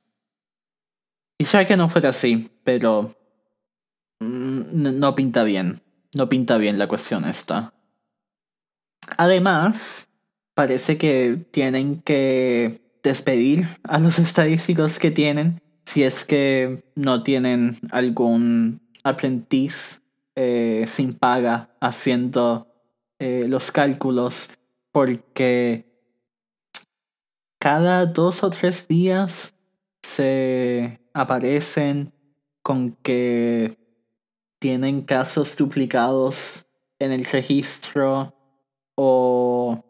Sé 1.41 1.67
que 1.67 1.77
no 1.77 1.89
fuera 1.89 2.11
así, 2.11 2.49
pero 2.63 3.13
mm, 4.21 5.01
no 5.01 5.15
pinta 5.17 5.43
bien. 5.43 5.81
No 6.15 6.29
pinta 6.29 6.59
bien 6.59 6.79
la 6.79 6.87
cuestión 6.87 7.25
esta. 7.25 7.75
Además, 9.17 10.09
parece 10.55 10.99
que 10.99 11.45
tienen 11.51 12.01
que 12.03 12.81
despedir 13.03 13.67
a 13.85 13.99
los 13.99 14.19
estadísticos 14.19 14.99
que 14.99 15.11
tienen 15.11 15.61
si 15.85 16.05
es 16.05 16.25
que 16.25 16.83
no 16.95 17.23
tienen 17.23 17.77
algún 17.91 18.81
aprendiz 19.03 20.03
eh, 20.37 20.85
sin 20.89 21.15
paga 21.15 21.71
haciendo 21.81 22.67
eh, 23.19 23.47
los 23.49 23.73
cálculos 23.73 24.51
porque 24.93 25.87
cada 27.59 28.07
dos 28.07 28.43
o 28.43 28.51
tres 28.51 28.89
días 28.89 29.55
se 30.03 31.01
aparecen 31.13 32.13
con 32.63 32.93
que 33.03 33.77
tienen 34.59 35.03
casos 35.03 35.57
duplicados 35.57 36.67
en 36.99 37.13
el 37.13 37.25
registro 37.25 38.35
o 38.95 39.85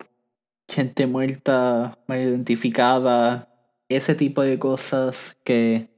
gente 0.72 1.06
muerta 1.06 1.98
mal 2.06 2.20
identificada, 2.20 3.48
ese 3.88 4.14
tipo 4.14 4.40
de 4.42 4.58
cosas 4.58 5.36
que, 5.44 5.90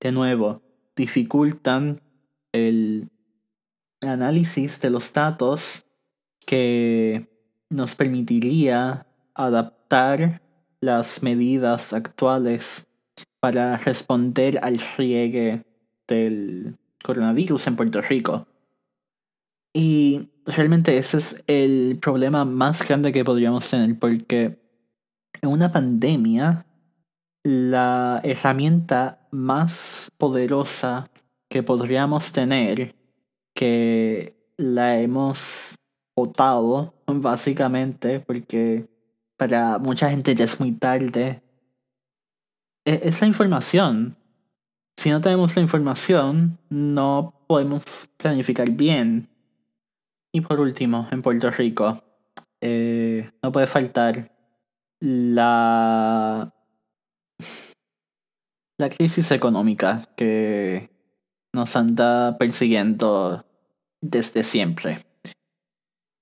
de 0.00 0.10
nuevo, 0.10 0.62
dificultan 0.96 2.00
el 2.52 3.10
análisis 4.00 4.80
de 4.80 4.88
los 4.88 5.12
datos 5.12 5.86
que 6.46 7.28
nos 7.68 7.94
permitiría 7.94 9.06
adaptar 9.34 10.40
las 10.80 11.22
medidas 11.22 11.92
actuales 11.92 12.88
para 13.40 13.76
responder 13.76 14.58
al 14.62 14.78
riegue 14.96 15.64
del 16.08 16.78
coronavirus 17.02 17.66
en 17.66 17.76
Puerto 17.76 18.00
Rico. 18.00 18.46
Y 19.76 20.30
realmente 20.46 20.96
ese 20.96 21.18
es 21.18 21.44
el 21.48 21.98
problema 22.00 22.44
más 22.44 22.86
grande 22.86 23.12
que 23.12 23.24
podríamos 23.24 23.68
tener 23.68 23.98
porque 23.98 24.62
en 25.42 25.50
una 25.50 25.72
pandemia 25.72 26.64
la 27.42 28.20
herramienta 28.22 29.26
más 29.32 30.12
poderosa 30.16 31.10
que 31.50 31.64
podríamos 31.64 32.32
tener 32.32 32.94
que 33.52 34.36
la 34.56 35.00
hemos 35.00 35.74
votado 36.16 36.94
básicamente 37.06 38.20
porque 38.20 38.88
para 39.36 39.78
mucha 39.78 40.08
gente 40.08 40.36
ya 40.36 40.44
es 40.44 40.60
muy 40.60 40.72
tarde 40.72 41.42
e-, 42.84 43.00
es 43.02 43.20
la 43.20 43.26
información. 43.26 44.14
Si 44.96 45.10
no 45.10 45.20
tenemos 45.20 45.56
la 45.56 45.62
información 45.62 46.58
no 46.70 47.44
podemos 47.48 47.82
planificar 48.16 48.70
bien 48.70 49.28
y 50.34 50.40
por 50.40 50.58
último, 50.58 51.06
en 51.12 51.22
Puerto 51.22 51.48
Rico, 51.52 51.96
eh, 52.60 53.30
no 53.40 53.52
puede 53.52 53.68
faltar 53.68 54.32
la, 55.00 56.52
la 58.76 58.90
crisis 58.90 59.30
económica 59.30 60.02
que 60.16 60.90
nos 61.52 61.76
anda 61.76 62.36
persiguiendo 62.36 63.46
desde 64.00 64.42
siempre. 64.42 64.96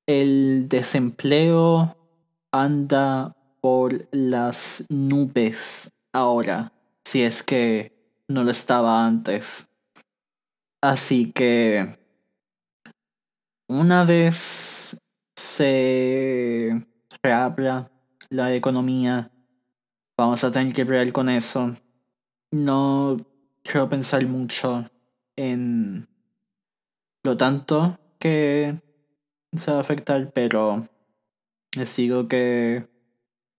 El 0.06 0.68
desempleo 0.68 1.96
anda 2.52 3.34
por 3.62 4.08
las 4.10 4.84
nubes 4.90 5.90
ahora, 6.12 6.74
si 7.02 7.22
es 7.22 7.42
que 7.42 7.92
no 8.28 8.44
lo 8.44 8.50
estaba 8.50 9.06
antes. 9.06 9.70
Así 10.82 11.32
que 11.32 12.01
una 13.80 14.04
vez 14.04 15.00
se 15.34 16.86
reabra 17.22 17.90
la 18.28 18.54
economía, 18.54 19.30
vamos 20.16 20.44
a 20.44 20.50
tener 20.50 20.74
que 20.74 20.84
ver 20.84 21.12
con 21.12 21.28
eso. 21.28 21.74
No 22.50 23.16
quiero 23.62 23.88
pensar 23.88 24.26
mucho 24.26 24.84
en 25.36 26.06
lo 27.22 27.36
tanto 27.36 27.98
que 28.18 28.78
se 29.56 29.70
va 29.70 29.78
a 29.78 29.80
afectar, 29.80 30.32
pero 30.32 30.86
les 31.76 31.96
digo 31.96 32.28
que 32.28 32.86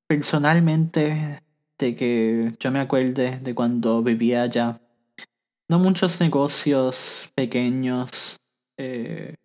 personalmente, 0.08 1.41
de 1.80 1.95
que 1.95 2.56
yo 2.60 2.71
me 2.71 2.80
acuerde 2.80 3.39
de 3.39 3.56
cuando 3.56 4.04
vivía 4.04 4.43
allá, 4.43 4.80
no 5.67 5.80
muchos 5.80 6.21
negocios 6.21 7.32
pequeños 7.36 8.38
eh, 8.78 9.36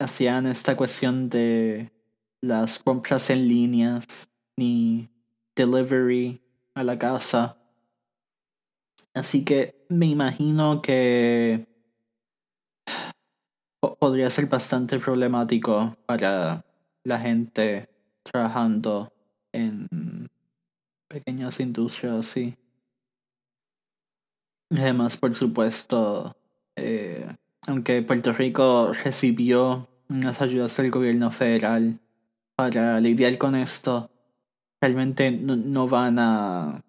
hacían 0.00 0.46
esta 0.46 0.76
cuestión 0.76 1.28
de 1.28 1.92
las 2.40 2.82
compras 2.82 3.30
en 3.30 3.46
líneas 3.46 4.28
ni 4.56 5.08
delivery 5.54 6.40
a 6.74 6.82
la 6.82 6.98
casa. 6.98 7.56
Así 9.14 9.44
que 9.44 9.84
me 9.88 10.06
imagino 10.06 10.80
que 10.80 11.66
podría 13.98 14.30
ser 14.30 14.46
bastante 14.46 14.98
problemático 14.98 15.94
para 16.06 16.64
la 17.04 17.18
gente 17.18 17.88
trabajando 18.22 19.12
en 19.52 20.28
pequeñas 21.08 21.60
industrias 21.60 22.26
así. 22.26 22.56
Además, 24.70 25.16
por 25.16 25.34
supuesto, 25.34 26.36
eh, 26.76 27.26
aunque 27.66 28.02
Puerto 28.02 28.32
Rico 28.32 28.92
recibió 28.92 29.89
unas 30.10 30.42
ayudas 30.42 30.76
del 30.76 30.90
gobierno 30.90 31.30
federal 31.30 31.98
para 32.56 33.00
lidiar 33.00 33.38
con 33.38 33.54
esto, 33.54 34.10
realmente 34.82 35.30
no, 35.30 35.88
van 35.88 36.18
a 36.18 36.82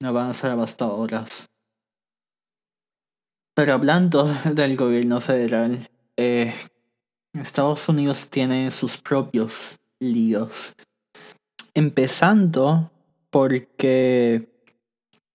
no 0.00 0.12
van 0.12 0.30
a 0.30 0.34
ser 0.34 0.50
abastadoras. 0.50 1.48
Pero 3.54 3.72
hablando 3.72 4.24
del 4.54 4.76
gobierno 4.76 5.20
federal, 5.20 5.88
eh, 6.16 6.52
Estados 7.32 7.88
Unidos 7.88 8.30
tiene 8.30 8.70
sus 8.70 8.98
propios 8.98 9.80
líos. 9.98 10.74
Empezando 11.74 12.90
porque 13.30 14.48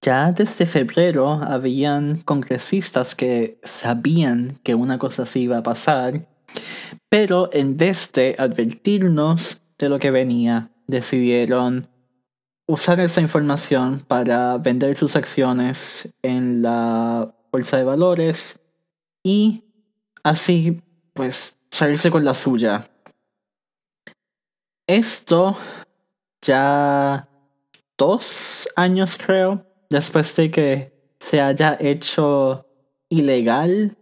ya 0.02 0.32
desde 0.32 0.66
febrero 0.66 1.42
habían 1.44 2.18
congresistas 2.18 3.16
que 3.16 3.60
sabían 3.64 4.60
que 4.64 4.76
una 4.76 4.98
cosa 4.98 5.24
así 5.24 5.42
iba 5.42 5.58
a 5.58 5.64
pasar, 5.64 6.28
pero 7.12 7.50
en 7.52 7.76
vez 7.76 8.14
de 8.14 8.36
advertirnos 8.40 9.62
de 9.78 9.90
lo 9.90 10.00
que 10.00 10.12
venía, 10.12 10.72
decidieron 10.88 11.90
usar 12.68 13.02
esa 13.02 13.20
información 13.20 14.00
para 14.00 14.58
vender 14.58 14.96
sus 14.96 15.18
acciones 15.18 16.16
en 16.22 16.62
la 16.62 17.36
bolsa 17.52 17.76
de 17.76 17.84
valores 17.84 18.62
y 19.26 19.66
así 20.24 20.82
pues 21.12 21.60
salirse 21.70 22.10
con 22.12 22.24
la 22.24 22.34
suya. 22.34 22.86
Esto 24.88 25.58
ya 26.42 27.28
dos 27.98 28.70
años 28.78 29.18
creo 29.18 29.66
después 29.90 30.34
de 30.38 30.50
que 30.50 30.94
se 31.20 31.42
haya 31.42 31.76
hecho 31.78 32.66
ilegal 33.10 33.98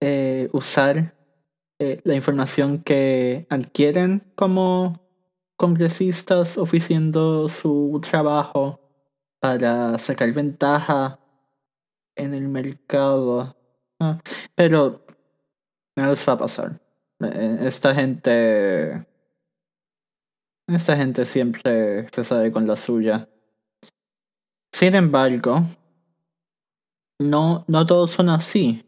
eh, 0.00 0.48
usar 0.52 1.19
eh, 1.82 1.98
la 2.04 2.14
información 2.14 2.82
que 2.82 3.46
adquieren 3.48 4.22
como 4.34 5.00
congresistas 5.56 6.58
oficiando 6.58 7.48
su 7.48 7.98
trabajo 8.02 8.78
para 9.40 9.98
sacar 9.98 10.30
ventaja 10.34 11.18
en 12.16 12.34
el 12.34 12.48
mercado. 12.48 13.56
Ah, 13.98 14.20
pero 14.54 15.02
no 15.96 16.06
les 16.06 16.28
va 16.28 16.34
a 16.34 16.38
pasar. 16.38 16.78
Eh, 17.20 17.60
esta 17.62 17.94
gente. 17.94 19.06
Esta 20.66 20.96
gente 20.98 21.24
siempre 21.24 22.08
se 22.10 22.24
sabe 22.24 22.52
con 22.52 22.66
la 22.66 22.76
suya. 22.76 23.26
Sin 24.70 24.94
embargo, 24.94 25.62
no, 27.18 27.64
no 27.68 27.86
todos 27.86 28.10
son 28.10 28.28
así. 28.28 28.84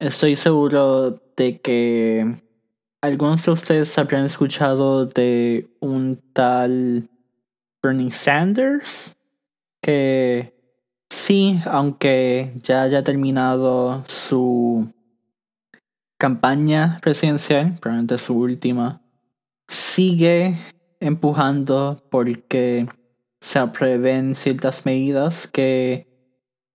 Estoy 0.00 0.34
seguro 0.34 1.22
de 1.36 1.60
que 1.60 2.34
algunos 3.02 3.44
de 3.44 3.50
ustedes 3.50 3.98
habrán 3.98 4.24
escuchado 4.24 5.04
de 5.04 5.68
un 5.80 6.18
tal 6.32 7.10
Bernie 7.82 8.10
Sanders 8.10 9.14
que 9.82 10.54
sí, 11.10 11.60
aunque 11.66 12.54
ya 12.62 12.84
haya 12.84 13.04
terminado 13.04 14.00
su 14.08 14.90
campaña 16.18 16.98
presidencial, 17.02 17.76
probablemente 17.78 18.16
su 18.16 18.38
última, 18.38 19.02
sigue 19.68 20.56
empujando 20.98 22.02
porque 22.10 22.88
se 23.42 23.58
aprueben 23.58 24.34
ciertas 24.34 24.86
medidas 24.86 25.46
que 25.46 26.09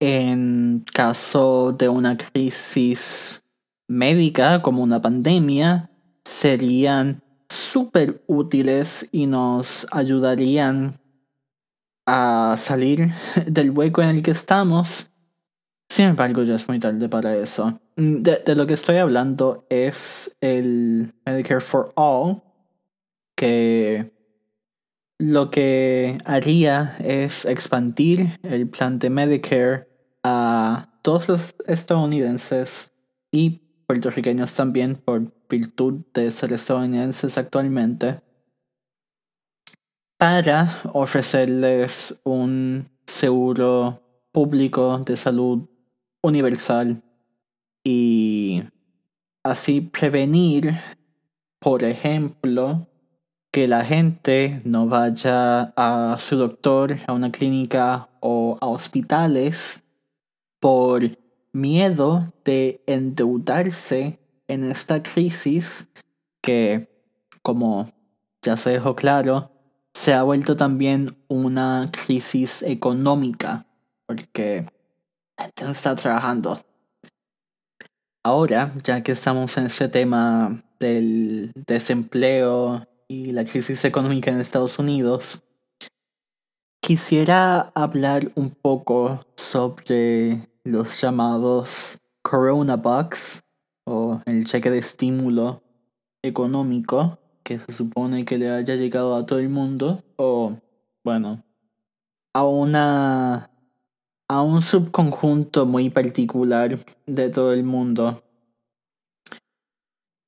en 0.06 0.86
caso 0.94 1.72
de 1.72 1.90
una 1.90 2.16
crisis 2.16 3.44
médica 3.88 4.62
como 4.62 4.84
una 4.84 5.02
pandemia 5.02 5.90
serían 6.24 7.24
súper 7.50 8.24
útiles 8.28 9.10
y 9.12 9.26
nos 9.26 9.88
ayudarían 9.92 10.94
a 12.06 12.56
salir 12.60 13.10
del 13.48 13.72
hueco 13.72 14.04
en 14.04 14.10
el 14.10 14.22
que 14.22 14.32
estamos. 14.32 15.10
Sin 15.90 16.06
embargo, 16.06 16.44
ya 16.44 16.56
es 16.56 16.68
muy 16.68 16.80
tarde 16.80 17.10
para 17.10 17.36
eso. 17.36 17.80
De, 17.96 18.44
de, 18.46 18.56
lo 18.56 18.68
que 18.68 18.74
estoy 18.76 18.98
hablando 18.98 19.66
es 19.70 20.38
el 20.40 21.14
Medicare 21.26 21.62
for 21.62 21.94
All, 21.96 22.44
que 23.36 24.14
lo 25.18 25.50
que 25.50 26.18
haría 26.26 26.96
es 27.00 27.46
expandir 27.46 28.38
el 28.44 28.70
plan 28.70 29.00
de 29.00 29.10
Medicare 29.10 29.95
a 30.28 30.90
todos 31.04 31.28
los 31.30 31.56
estadounidenses 31.68 32.92
y 33.32 33.62
puertorriqueños 33.86 34.56
también 34.56 34.96
por 34.96 35.32
virtud 35.48 36.02
de 36.16 36.32
ser 36.32 36.52
estadounidenses 36.52 37.38
actualmente 37.38 38.20
para 40.18 40.74
ofrecerles 40.94 42.20
un 42.24 42.86
seguro 43.06 44.02
público 44.32 44.98
de 44.98 45.16
salud 45.16 45.70
universal 46.24 47.04
y 47.84 48.64
así 49.44 49.82
prevenir, 49.82 50.74
por 51.60 51.84
ejemplo, 51.84 52.88
que 53.52 53.68
la 53.68 53.86
gente 53.86 54.60
no 54.66 54.88
vaya 54.88 55.72
a 55.76 56.18
su 56.18 56.36
doctor, 56.36 56.98
a 57.06 57.14
una 57.14 57.32
clínica 57.32 58.10
o 58.22 58.58
a 58.60 58.66
hospitales 58.66 59.85
por 60.66 61.04
miedo 61.54 62.34
de 62.44 62.82
endeudarse 62.88 64.18
en 64.48 64.64
esta 64.64 65.04
crisis 65.04 65.88
que, 66.42 66.90
como 67.44 67.86
ya 68.42 68.58
se 68.58 68.72
dejó 68.72 68.96
claro, 68.96 69.52
se 69.94 70.16
ha 70.16 70.24
vuelto 70.24 70.58
también 70.58 71.24
una 71.28 71.92
crisis 71.92 72.64
económica, 72.64 73.64
porque 74.08 74.66
la 75.38 75.44
gente 75.44 75.66
no 75.66 75.70
está 75.70 75.96
trabajando. 75.96 76.60
Ahora, 78.24 78.72
ya 78.84 79.04
que 79.04 79.12
estamos 79.12 79.56
en 79.60 79.68
ese 79.68 79.88
tema 79.88 80.64
del 80.80 81.52
desempleo 81.68 82.88
y 83.08 83.34
la 83.34 83.46
crisis 83.46 83.86
económica 83.86 84.32
en 84.32 84.42
Estados 84.42 84.80
Unidos, 84.80 85.44
quisiera 86.82 87.72
hablar 87.76 88.32
un 88.34 88.50
poco 88.50 89.28
sobre 89.36 90.55
los 90.66 91.00
llamados 91.00 92.00
Corona 92.22 92.76
Bucks 92.76 93.44
o 93.86 94.20
el 94.26 94.46
cheque 94.46 94.72
de 94.72 94.80
estímulo 94.80 95.64
económico 96.24 97.20
que 97.44 97.60
se 97.60 97.72
supone 97.72 98.26
que 98.26 98.40
le 98.40 98.50
haya 98.50 98.76
llegado 98.76 99.16
a 99.16 99.26
todo 99.26 99.40
el 99.40 99.50
mundo 99.50 100.04
o 100.18 100.58
bueno 101.04 101.44
a 102.34 102.44
una 102.44 103.52
a 104.28 104.42
un 104.42 104.64
subconjunto 104.64 105.68
muy 105.68 105.92
particular 105.92 106.78
de 107.06 107.30
todo 107.30 107.54
el 107.54 107.64
mundo. 107.64 108.22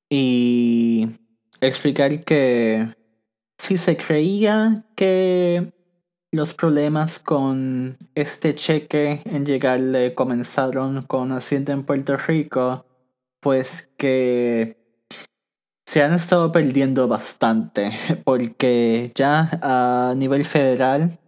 Y 0.08 1.08
explicar 1.60 2.24
que 2.24 2.94
si 3.58 3.76
se 3.76 3.96
creía 3.96 4.86
que 4.94 5.72
los 6.30 6.52
problemas 6.52 7.18
con 7.18 7.96
este 8.14 8.54
cheque 8.54 9.22
en 9.24 9.46
llegarle 9.46 10.14
comenzaron 10.14 11.02
con 11.02 11.32
Hacienda 11.32 11.72
en 11.72 11.84
Puerto 11.84 12.16
Rico, 12.16 12.84
pues 13.40 13.90
que 13.96 14.76
se 15.86 16.02
han 16.02 16.12
estado 16.12 16.52
perdiendo 16.52 17.08
bastante, 17.08 17.92
porque 18.24 19.10
ya 19.14 19.48
a 19.62 20.14
nivel 20.16 20.44
federal 20.44 21.18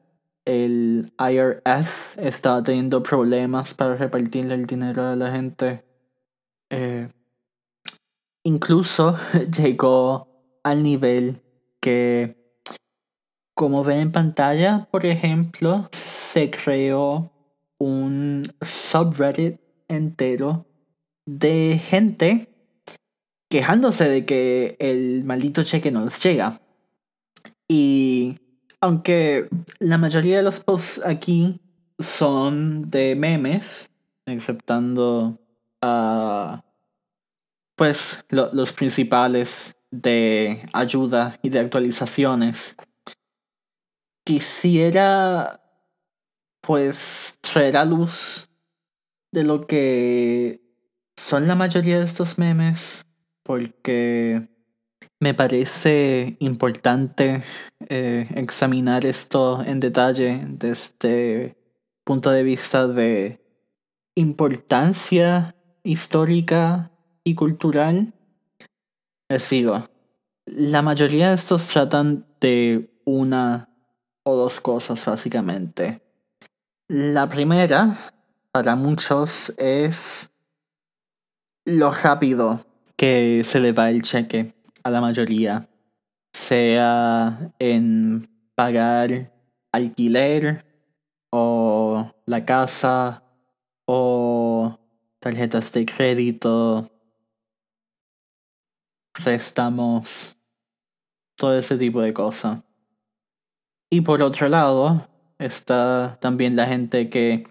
el 0.44 1.12
IRS 1.18 2.18
estaba 2.18 2.62
teniendo 2.62 3.02
problemas 3.02 3.72
para 3.74 3.96
repartirle 3.96 4.54
el 4.54 4.66
dinero 4.66 5.06
a 5.06 5.16
la 5.16 5.32
gente. 5.32 5.84
Eh, 6.70 7.08
incluso 8.44 9.16
llegó 9.56 10.28
al 10.62 10.82
nivel 10.82 11.42
que, 11.80 12.39
como 13.60 13.84
ven 13.84 13.98
en 13.98 14.10
pantalla, 14.10 14.88
por 14.90 15.04
ejemplo, 15.04 15.86
se 15.92 16.50
creó 16.50 17.30
un 17.78 18.50
subreddit 18.62 19.60
entero 19.86 20.64
de 21.26 21.78
gente 21.78 22.48
quejándose 23.50 24.08
de 24.08 24.24
que 24.24 24.76
el 24.78 25.24
maldito 25.24 25.62
cheque 25.62 25.90
no 25.90 26.06
les 26.06 26.22
llega. 26.22 26.58
Y 27.68 28.38
aunque 28.80 29.50
la 29.78 29.98
mayoría 29.98 30.38
de 30.38 30.42
los 30.42 30.60
posts 30.60 31.02
aquí 31.04 31.60
son 31.98 32.88
de 32.88 33.14
memes, 33.14 33.90
exceptando 34.24 35.38
pues 37.76 38.24
los 38.30 38.72
principales 38.72 39.76
de 39.90 40.66
ayuda 40.72 41.38
y 41.42 41.50
de 41.50 41.58
actualizaciones. 41.58 42.78
Quisiera 44.30 45.60
pues 46.60 47.36
traer 47.40 47.76
a 47.76 47.84
luz 47.84 48.48
de 49.32 49.42
lo 49.42 49.66
que 49.66 50.60
son 51.16 51.48
la 51.48 51.56
mayoría 51.56 51.98
de 51.98 52.04
estos 52.04 52.38
memes 52.38 53.04
porque 53.42 54.48
me 55.18 55.34
parece 55.34 56.36
importante 56.38 57.42
eh, 57.88 58.28
examinar 58.36 59.04
esto 59.04 59.64
en 59.64 59.80
detalle 59.80 60.46
desde 60.46 61.56
punto 62.04 62.30
de 62.30 62.44
vista 62.44 62.86
de 62.86 63.44
importancia 64.14 65.56
histórica 65.82 66.92
y 67.24 67.34
cultural, 67.34 68.14
les 69.28 69.50
digo, 69.50 69.82
la 70.46 70.82
mayoría 70.82 71.30
de 71.30 71.34
estos 71.34 71.66
tratan 71.66 72.28
de 72.40 72.96
una 73.04 73.69
o 74.24 74.36
dos 74.36 74.60
cosas 74.60 75.04
básicamente. 75.04 76.02
La 76.88 77.28
primera, 77.28 77.96
para 78.52 78.76
muchos, 78.76 79.54
es 79.58 80.30
lo 81.64 81.92
rápido 81.92 82.58
que 82.96 83.42
se 83.44 83.60
le 83.60 83.72
va 83.72 83.90
el 83.90 84.02
cheque 84.02 84.52
a 84.82 84.90
la 84.90 85.00
mayoría, 85.00 85.68
sea 86.32 87.52
en 87.58 88.28
pagar 88.54 89.32
alquiler 89.72 90.64
o 91.30 92.12
la 92.26 92.44
casa 92.44 93.22
o 93.86 94.78
tarjetas 95.20 95.72
de 95.72 95.86
crédito, 95.86 96.86
préstamos, 99.12 100.36
todo 101.36 101.58
ese 101.58 101.76
tipo 101.76 102.00
de 102.00 102.12
cosas. 102.12 102.62
Y 103.90 104.02
por 104.02 104.22
otro 104.22 104.48
lado, 104.48 105.08
está 105.38 106.16
también 106.20 106.54
la 106.54 106.66
gente 106.66 107.10
que 107.10 107.48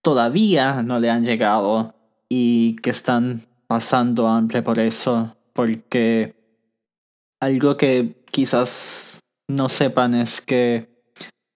todavía 0.00 0.84
no 0.84 1.00
le 1.00 1.10
han 1.10 1.24
llegado 1.24 1.92
y 2.28 2.76
que 2.76 2.90
están 2.90 3.40
pasando 3.66 4.28
hambre 4.28 4.62
por 4.62 4.78
eso, 4.78 5.36
porque 5.52 6.36
algo 7.40 7.76
que 7.76 8.24
quizás 8.30 9.18
no 9.48 9.68
sepan 9.68 10.14
es 10.14 10.40
que 10.40 10.88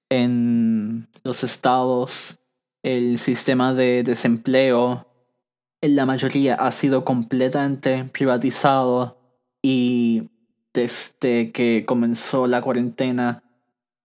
en 0.09 1.09
los 1.23 1.45
estados 1.45 2.41
el 2.83 3.21
sistema 3.21 3.75
de 3.75 4.03
desempleo 4.03 5.07
en 5.81 5.95
la 5.95 6.05
mayoría 6.05 6.57
ha 6.57 6.73
sido 6.73 7.05
completamente 7.05 8.05
privatizado 8.07 9.19
y 9.63 10.31
desde 10.75 11.53
que 11.53 11.85
comenzó 11.87 12.47
la 12.47 12.61
cuarentena 12.61 13.45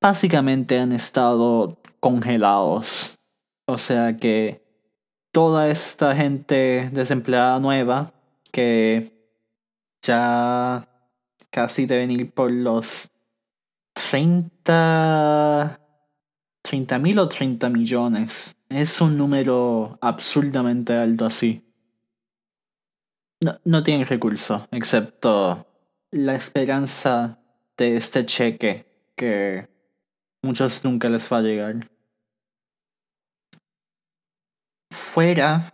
básicamente 0.05 0.77
han 0.77 0.91
estado 0.91 1.79
congelados. 1.99 3.17
O 3.65 3.79
sea 3.79 4.17
que 4.17 4.63
toda 5.31 5.67
esta 5.67 6.15
gente 6.15 6.91
desempleada 6.91 7.59
nueva 7.59 8.13
que 8.51 9.11
ya 10.03 10.87
casi 11.49 11.87
deben 11.87 12.11
ir 12.11 12.31
por 12.31 12.51
los 12.51 13.09
30 13.93 15.79
30 16.61 16.99
mil 16.99 17.17
o 17.17 17.27
30 17.27 17.67
millones. 17.69 18.55
Es 18.69 19.01
un 19.01 19.17
número 19.17 19.97
absurdamente 20.01 20.93
alto 20.93 21.25
así. 21.25 21.63
No, 23.41 23.57
no 23.63 23.81
tienen 23.81 24.05
recursos, 24.05 24.61
excepto 24.69 25.65
la 26.11 26.35
esperanza 26.35 27.39
de 27.75 27.97
este 27.97 28.23
cheque 28.27 28.85
que 29.15 29.74
muchos 30.45 30.83
nunca 30.85 31.09
les 31.09 31.31
va 31.31 31.39
a 31.39 31.41
llegar. 31.41 31.89
Fuera 34.91 35.73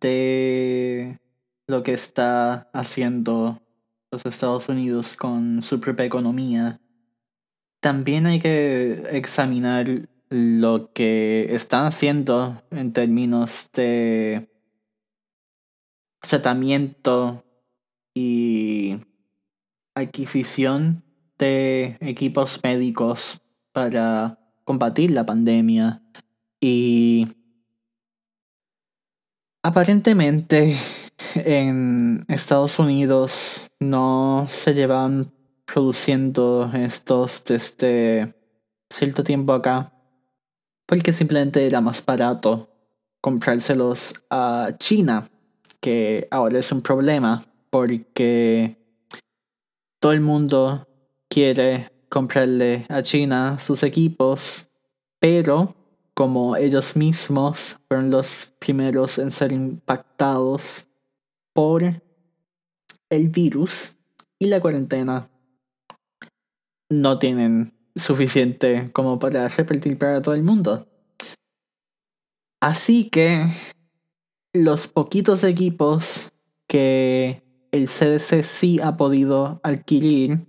de 0.00 1.18
lo 1.66 1.82
que 1.82 1.94
está 1.94 2.68
haciendo 2.72 3.60
los 4.12 4.26
Estados 4.26 4.68
Unidos 4.68 5.16
con 5.16 5.62
su 5.62 5.80
propia 5.80 6.04
economía, 6.04 6.80
también 7.80 8.26
hay 8.26 8.40
que 8.40 9.04
examinar 9.10 9.86
lo 10.28 10.92
que 10.92 11.54
están 11.54 11.86
haciendo 11.86 12.62
en 12.70 12.92
términos 12.92 13.70
de 13.72 14.50
tratamiento 16.20 17.42
y 18.14 18.98
adquisición 19.94 21.02
de 21.38 21.96
equipos 22.00 22.60
médicos 22.62 23.40
para 23.72 24.38
combatir 24.64 25.10
la 25.10 25.24
pandemia. 25.26 26.02
Y 26.60 27.26
aparentemente 29.62 30.76
en 31.34 32.24
Estados 32.28 32.78
Unidos 32.78 33.68
no 33.80 34.46
se 34.50 34.74
llevan 34.74 35.32
produciendo 35.64 36.70
estos 36.74 37.44
desde 37.44 38.34
cierto 38.90 39.22
tiempo 39.22 39.52
acá 39.52 39.92
porque 40.86 41.12
simplemente 41.12 41.64
era 41.64 41.80
más 41.80 42.04
barato 42.04 42.68
comprárselos 43.20 44.24
a 44.30 44.70
China 44.78 45.24
que 45.80 46.26
ahora 46.30 46.58
es 46.58 46.72
un 46.72 46.82
problema 46.82 47.42
porque 47.70 48.76
todo 50.00 50.12
el 50.12 50.20
mundo 50.20 50.88
quiere 51.28 51.92
comprarle 52.10 52.84
a 52.90 53.00
China 53.02 53.58
sus 53.58 53.82
equipos, 53.82 54.68
pero 55.18 55.74
como 56.12 56.56
ellos 56.56 56.96
mismos 56.96 57.80
fueron 57.88 58.10
los 58.10 58.52
primeros 58.58 59.18
en 59.18 59.30
ser 59.30 59.52
impactados 59.52 60.88
por 61.54 61.82
el 63.08 63.28
virus 63.28 63.96
y 64.38 64.46
la 64.46 64.60
cuarentena, 64.60 65.28
no 66.90 67.18
tienen 67.18 67.72
suficiente 67.96 68.90
como 68.92 69.18
para 69.18 69.48
repartir 69.48 69.96
para 69.96 70.20
todo 70.20 70.34
el 70.34 70.42
mundo. 70.42 70.86
Así 72.60 73.08
que 73.08 73.46
los 74.52 74.88
poquitos 74.88 75.44
equipos 75.44 76.30
que 76.66 77.42
el 77.72 77.88
CDC 77.88 78.42
sí 78.42 78.80
ha 78.82 78.96
podido 78.96 79.60
adquirir, 79.62 80.46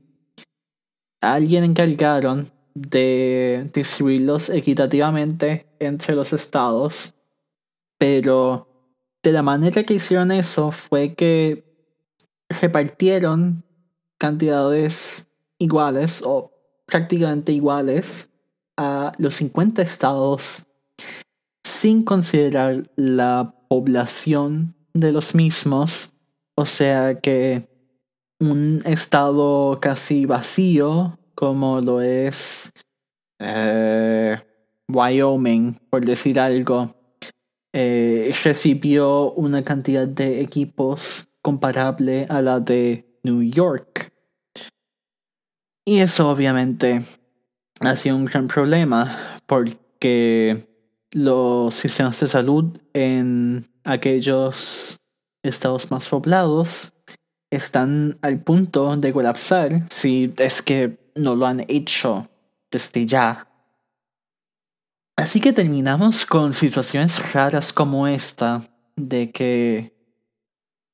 alguien 1.21 1.63
encargaron 1.63 2.47
de 2.73 3.69
distribuirlos 3.73 4.49
equitativamente 4.49 5.67
entre 5.79 6.15
los 6.15 6.33
estados, 6.33 7.15
pero 7.97 8.67
de 9.23 9.31
la 9.31 9.43
manera 9.43 9.83
que 9.83 9.95
hicieron 9.95 10.31
eso 10.31 10.71
fue 10.71 11.13
que 11.13 11.63
repartieron 12.49 13.63
cantidades 14.17 15.29
iguales 15.59 16.21
o 16.25 16.51
prácticamente 16.85 17.51
iguales 17.51 18.31
a 18.77 19.11
los 19.17 19.35
50 19.35 19.81
estados 19.81 20.67
sin 21.63 22.03
considerar 22.03 22.89
la 22.95 23.53
población 23.69 24.75
de 24.93 25.11
los 25.11 25.35
mismos, 25.35 26.13
o 26.55 26.65
sea 26.65 27.19
que 27.19 27.70
un 28.41 28.81
estado 28.85 29.79
casi 29.79 30.25
vacío 30.25 31.19
como 31.35 31.79
lo 31.79 32.01
es 32.01 32.71
eh, 33.39 34.37
Wyoming, 34.89 35.75
por 35.89 36.03
decir 36.03 36.39
algo, 36.39 36.93
eh, 37.73 38.33
recibió 38.43 39.31
una 39.33 39.63
cantidad 39.63 40.07
de 40.07 40.41
equipos 40.41 41.29
comparable 41.41 42.25
a 42.29 42.41
la 42.41 42.59
de 42.59 43.05
New 43.23 43.43
York. 43.43 44.11
Y 45.85 45.99
eso 45.99 46.29
obviamente 46.29 47.01
ha 47.79 47.95
sido 47.95 48.15
un 48.15 48.25
gran 48.25 48.47
problema 48.47 49.39
porque 49.45 50.67
los 51.11 51.73
sistemas 51.73 52.19
de 52.19 52.27
salud 52.27 52.77
en 52.93 53.65
aquellos 53.83 54.99
estados 55.43 55.89
más 55.89 56.07
poblados 56.07 56.93
están 57.51 58.17
al 58.21 58.41
punto 58.41 58.95
de 58.95 59.13
colapsar 59.13 59.87
si 59.91 60.33
es 60.37 60.61
que 60.61 60.97
no 61.15 61.35
lo 61.35 61.45
han 61.45 61.65
hecho 61.67 62.27
desde 62.71 63.05
ya. 63.05 63.47
Así 65.17 65.39
que 65.41 65.53
terminamos 65.53 66.25
con 66.25 66.53
situaciones 66.53 67.33
raras 67.33 67.73
como 67.73 68.07
esta, 68.07 68.61
de 68.95 69.31
que 69.31 69.93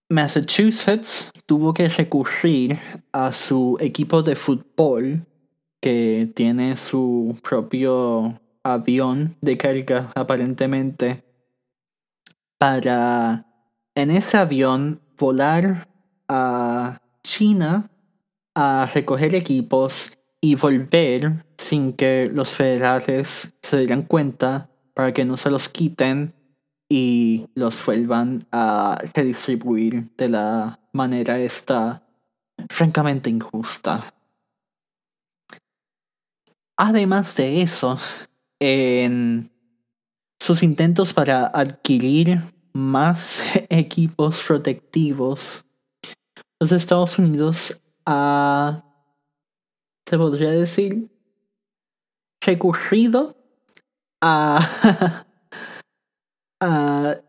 Massachusetts 0.10 1.30
tuvo 1.46 1.74
que 1.74 1.88
recurrir 1.88 2.78
a 3.12 3.32
su 3.32 3.78
equipo 3.80 4.24
de 4.24 4.36
fútbol, 4.36 5.26
que 5.80 6.30
tiene 6.36 6.76
su 6.78 7.40
propio 7.44 8.42
avión 8.64 9.36
de 9.42 9.58
carga 9.58 10.12
aparentemente, 10.16 11.24
para 12.58 13.46
en 13.96 14.12
ese 14.12 14.38
avión 14.38 15.00
volar 15.18 15.88
a 16.28 17.02
China 17.24 17.90
a 18.56 18.90
recoger 18.94 19.36
equipos 19.36 20.18
y 20.42 20.56
volver 20.56 21.46
sin 21.58 21.94
que 21.94 22.30
los 22.32 22.50
federales 22.50 23.54
se 23.62 23.78
dieran 23.80 24.04
cuenta 24.04 24.70
para 24.94 25.14
que 25.14 25.26
no 25.26 25.38
se 25.38 25.52
los 25.52 25.70
quiten 25.70 26.34
y 26.90 27.48
los 27.54 27.86
vuelvan 27.86 28.48
a 28.52 29.00
redistribuir 29.14 30.16
de 30.16 30.30
la 30.30 30.80
manera 30.94 31.40
esta 31.40 32.04
francamente 32.70 33.30
injusta. 33.30 34.04
Además 36.78 37.36
de 37.36 37.62
eso, 37.62 38.00
en 38.60 39.52
sus 40.40 40.64
intentos 40.64 41.14
para 41.14 41.48
adquirir 41.48 42.42
más 42.74 43.44
equipos 43.70 44.44
protectivos, 44.44 45.67
los 46.60 46.72
Estados 46.72 47.20
Unidos 47.20 47.82
ha, 48.06 48.84
se 50.08 50.18
podría 50.18 50.52
decir, 50.52 51.10
recurrido 52.42 53.36
a, 54.22 55.26
a 56.62 57.22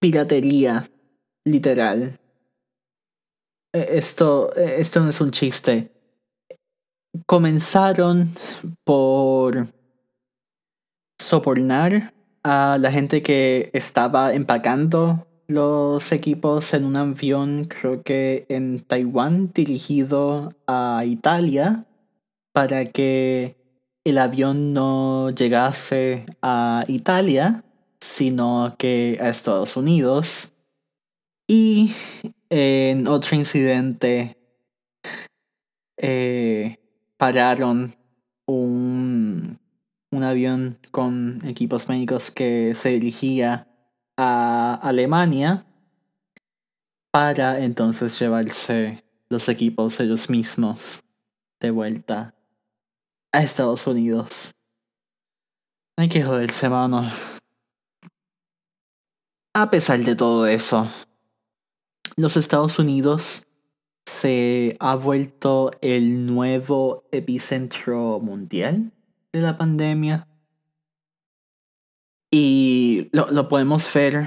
piratería 0.00 0.88
literal. 1.44 2.18
E, 3.74 3.98
esto, 3.98 4.54
esto 4.54 5.00
no 5.00 5.10
es 5.10 5.20
un 5.20 5.30
chiste. 5.30 5.90
Comenzaron 7.26 8.28
por 8.84 9.66
sobornar 11.20 12.12
a 12.42 12.76
la 12.78 12.90
gente 12.90 13.22
que 13.22 13.70
estaba 13.72 14.34
empacando 14.34 15.26
los 15.46 16.12
equipos 16.12 16.74
en 16.74 16.84
un 16.84 16.96
avión, 16.96 17.64
creo 17.64 18.02
que 18.02 18.46
en 18.48 18.80
Taiwán, 18.80 19.52
dirigido 19.52 20.54
a 20.66 21.02
Italia, 21.04 21.86
para 22.52 22.84
que 22.86 23.56
el 24.04 24.18
avión 24.18 24.72
no 24.72 25.30
llegase 25.30 26.26
a 26.42 26.84
Italia, 26.88 27.64
sino 28.00 28.76
que 28.78 29.18
a 29.20 29.28
Estados 29.28 29.76
Unidos. 29.76 30.52
Y 31.46 31.92
en 32.48 33.06
otro 33.08 33.36
incidente 33.36 34.36
eh, 35.98 36.78
pararon 37.16 37.92
un 38.46 39.58
un 40.14 40.22
avión 40.22 40.76
con 40.90 41.40
equipos 41.44 41.88
médicos 41.88 42.30
que 42.30 42.74
se 42.74 42.90
dirigía 42.90 43.66
a 44.16 44.74
Alemania 44.74 45.64
para 47.10 47.60
entonces 47.60 48.18
llevarse 48.18 49.04
los 49.28 49.48
equipos 49.48 50.00
ellos 50.00 50.28
mismos 50.28 51.02
de 51.60 51.70
vuelta 51.70 52.34
a 53.32 53.42
Estados 53.42 53.86
Unidos. 53.86 54.52
Hay 55.96 56.08
que 56.08 56.22
joderse, 56.22 56.68
mano. 56.68 57.08
A 59.54 59.70
pesar 59.70 60.00
de 60.00 60.16
todo 60.16 60.46
eso, 60.46 60.88
los 62.16 62.36
Estados 62.36 62.78
Unidos 62.78 63.46
se 64.06 64.76
ha 64.80 64.96
vuelto 64.96 65.70
el 65.80 66.26
nuevo 66.26 67.04
epicentro 67.12 68.18
mundial 68.20 68.92
de 69.32 69.40
la 69.40 69.56
pandemia. 69.56 70.26
Y 72.36 73.10
lo, 73.12 73.30
lo 73.30 73.46
podemos 73.46 73.88
ver 73.94 74.26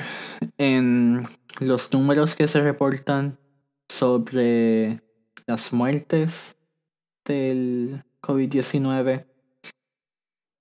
en 0.57 1.27
los 1.59 1.91
números 1.91 2.35
que 2.35 2.47
se 2.47 2.61
reportan 2.61 3.37
sobre 3.89 5.01
las 5.45 5.73
muertes 5.73 6.55
del 7.25 8.05
COVID-19. 8.21 9.27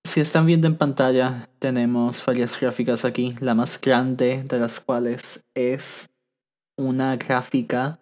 Si 0.02 0.20
están 0.20 0.46
viendo 0.46 0.66
en 0.66 0.76
pantalla, 0.76 1.48
tenemos 1.61 2.26
varias 2.26 2.59
gráficas 2.61 3.04
aquí, 3.04 3.37
la 3.38 3.54
más 3.54 3.80
grande 3.80 4.42
de 4.42 4.59
las 4.59 4.80
cuales 4.80 5.44
es 5.54 6.11
una 6.76 7.14
gráfica 7.14 8.00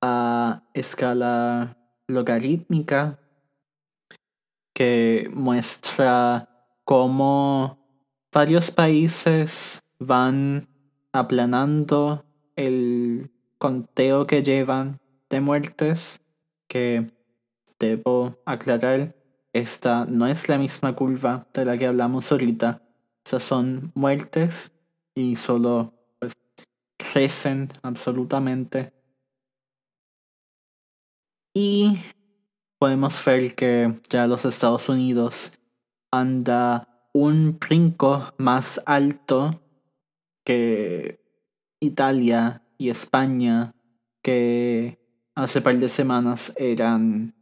a 0.00 0.62
escala 0.72 1.76
logarítmica 2.08 3.20
que 4.74 5.28
muestra 5.34 6.48
cómo 6.84 7.85
varios 8.36 8.70
países 8.70 9.80
van 9.98 10.62
aplanando 11.10 12.26
el 12.54 13.30
conteo 13.56 14.26
que 14.26 14.42
llevan 14.42 15.00
de 15.30 15.40
muertes, 15.40 16.20
que 16.68 17.10
debo 17.78 18.36
aclarar, 18.44 19.16
esta 19.54 20.04
no 20.04 20.26
es 20.26 20.50
la 20.50 20.58
misma 20.58 20.94
curva 20.94 21.46
de 21.54 21.64
la 21.64 21.78
que 21.78 21.86
hablamos 21.86 22.30
ahorita. 22.30 22.82
Esas 23.24 23.42
son 23.42 23.90
muertes 23.94 24.70
y 25.14 25.36
solo 25.36 25.94
pues, 26.18 26.34
crecen 26.98 27.68
absolutamente. 27.80 28.92
Y 31.54 31.96
podemos 32.78 33.24
ver 33.24 33.54
que 33.54 33.94
ya 34.10 34.26
los 34.26 34.44
Estados 34.44 34.90
Unidos 34.90 35.58
anda 36.10 36.95
un 37.16 37.58
brinco 37.58 38.34
más 38.36 38.78
alto 38.84 39.62
que 40.44 41.18
Italia 41.80 42.62
y 42.76 42.90
España, 42.90 43.72
que 44.22 44.98
hace 45.34 45.62
par 45.62 45.78
de 45.78 45.88
semanas 45.88 46.52
eran 46.56 47.34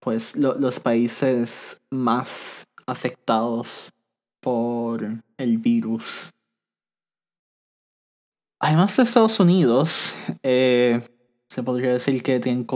pues 0.00 0.34
los 0.36 0.80
países 0.80 1.82
más 1.90 2.66
afectados 2.86 3.92
por 4.40 5.02
el 5.36 5.58
virus. 5.58 6.30
Además 8.58 8.96
de 8.96 9.02
Estados 9.02 9.38
Unidos, 9.40 10.14
eh, 10.42 11.02
se 11.50 11.62
podría 11.62 11.92
decir 11.92 12.22
que 12.22 12.40
tienen 12.40 12.66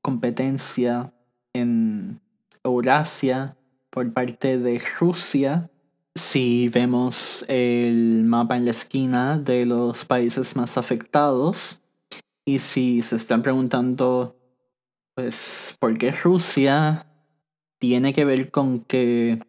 competencia 0.00 1.12
en 1.52 2.22
Eurasia 2.64 3.57
por 3.98 4.12
parte 4.12 4.58
de 4.58 4.80
Rusia. 5.00 5.72
Si 6.14 6.68
vemos 6.68 7.44
el 7.48 8.22
mapa 8.22 8.56
en 8.56 8.64
la 8.64 8.70
esquina 8.70 9.38
de 9.38 9.66
los 9.66 10.04
países 10.04 10.54
más 10.54 10.78
afectados 10.78 11.82
y 12.44 12.60
si 12.60 13.02
se 13.02 13.16
están 13.16 13.42
preguntando, 13.42 14.36
pues, 15.16 15.76
¿por 15.80 15.98
qué 15.98 16.12
Rusia? 16.12 17.08
Tiene 17.80 18.12
que 18.12 18.24
ver 18.24 18.52
con 18.52 18.84
que 18.84 19.42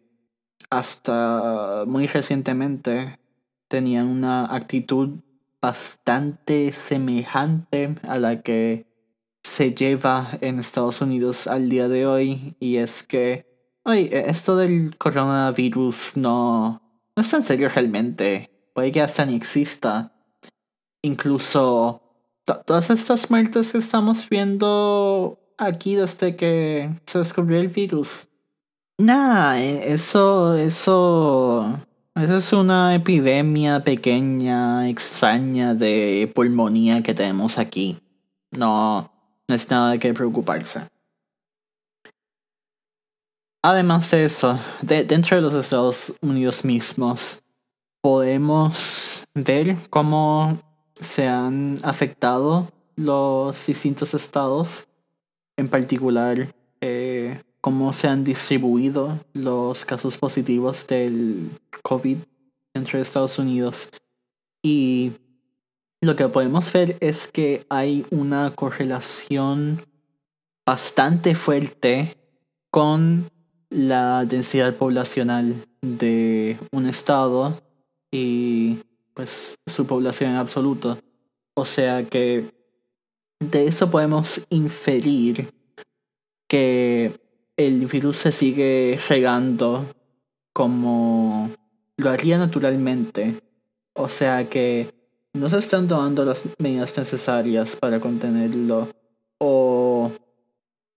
hasta 0.68 1.84
muy 1.86 2.08
recientemente 2.08 3.20
tenían 3.68 4.08
una 4.08 4.52
actitud 4.52 5.20
bastante 5.62 6.72
semejante 6.72 7.94
a 8.02 8.18
la 8.18 8.42
que 8.42 8.84
se 9.44 9.72
lleva 9.72 10.28
en 10.40 10.58
Estados 10.58 11.00
Unidos 11.00 11.46
al 11.46 11.68
día 11.68 11.86
de 11.86 12.04
hoy 12.04 12.56
y 12.58 12.78
es 12.78 13.04
que, 13.04 13.49
oye, 13.84 14.30
esto 14.30 14.56
del 14.56 14.96
coronavirus 14.96 16.16
no, 16.16 16.82
no 17.16 17.22
es 17.22 17.28
tan 17.28 17.42
serio 17.42 17.68
realmente, 17.68 18.50
puede 18.74 18.92
que 18.92 19.02
hasta 19.02 19.24
ni 19.26 19.34
exista. 19.34 20.12
Incluso 21.02 22.02
todas 22.66 22.90
estas 22.90 23.30
muertes 23.30 23.72
que 23.72 23.78
estamos 23.78 24.28
viendo 24.28 25.38
aquí 25.58 25.94
desde 25.94 26.36
que 26.36 26.90
se 27.06 27.18
descubrió 27.18 27.60
el 27.60 27.68
virus. 27.68 28.28
Nah, 28.98 29.56
e, 29.56 29.92
eso, 29.92 30.54
eso, 30.54 31.78
eso 32.14 32.36
es 32.36 32.52
una 32.52 32.94
epidemia 32.94 33.82
pequeña, 33.82 34.88
extraña 34.88 35.74
de 35.74 36.30
pulmonía 36.34 37.02
que 37.02 37.14
tenemos 37.14 37.58
aquí. 37.58 37.98
No, 38.50 39.10
no 39.48 39.54
es 39.54 39.70
nada 39.70 39.92
de 39.92 39.98
que 39.98 40.12
preocuparse. 40.12 40.82
Además 43.62 44.10
de 44.10 44.24
eso, 44.24 44.58
dentro 44.80 45.36
de 45.36 45.42
los 45.42 45.52
Estados 45.52 46.14
Unidos 46.22 46.64
mismos, 46.64 47.42
podemos 48.00 49.24
ver 49.34 49.76
cómo 49.90 50.58
se 50.98 51.28
han 51.28 51.78
afectado 51.82 52.72
los 52.96 53.66
distintos 53.66 54.14
estados, 54.14 54.88
en 55.58 55.68
particular 55.68 56.48
eh, 56.80 57.42
cómo 57.60 57.92
se 57.92 58.08
han 58.08 58.24
distribuido 58.24 59.18
los 59.34 59.84
casos 59.84 60.16
positivos 60.16 60.86
del 60.86 61.50
COVID 61.82 62.16
entre 62.72 63.02
Estados 63.02 63.38
Unidos. 63.38 63.90
Y 64.62 65.12
lo 66.00 66.16
que 66.16 66.28
podemos 66.28 66.72
ver 66.72 66.96
es 67.00 67.28
que 67.28 67.66
hay 67.68 68.06
una 68.10 68.52
correlación 68.54 69.84
bastante 70.64 71.34
fuerte 71.34 72.16
con 72.70 73.30
la 73.70 74.24
densidad 74.24 74.74
poblacional 74.74 75.54
de 75.80 76.58
un 76.72 76.86
estado 76.86 77.58
y 78.10 78.78
pues 79.14 79.56
su 79.66 79.86
población 79.86 80.32
en 80.32 80.36
absoluto. 80.36 80.98
O 81.54 81.64
sea 81.64 82.04
que 82.04 82.44
de 83.38 83.66
eso 83.66 83.90
podemos 83.90 84.44
inferir 84.50 85.48
que 86.48 87.12
el 87.56 87.86
virus 87.86 88.16
se 88.16 88.32
sigue 88.32 88.98
regando 89.08 89.86
como 90.52 91.50
lo 91.96 92.10
haría 92.10 92.38
naturalmente. 92.38 93.36
O 93.94 94.08
sea 94.08 94.48
que 94.48 94.88
no 95.32 95.48
se 95.48 95.58
están 95.58 95.86
tomando 95.86 96.24
las 96.24 96.42
medidas 96.58 96.96
necesarias 96.96 97.76
para 97.76 98.00
contenerlo 98.00 98.88
o 99.38 100.10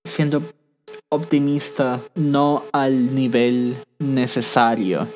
siendo 0.03 0.41
optimista 1.13 2.01
no 2.15 2.63
al 2.71 3.13
nivel 3.13 3.77
necesario. 3.99 5.07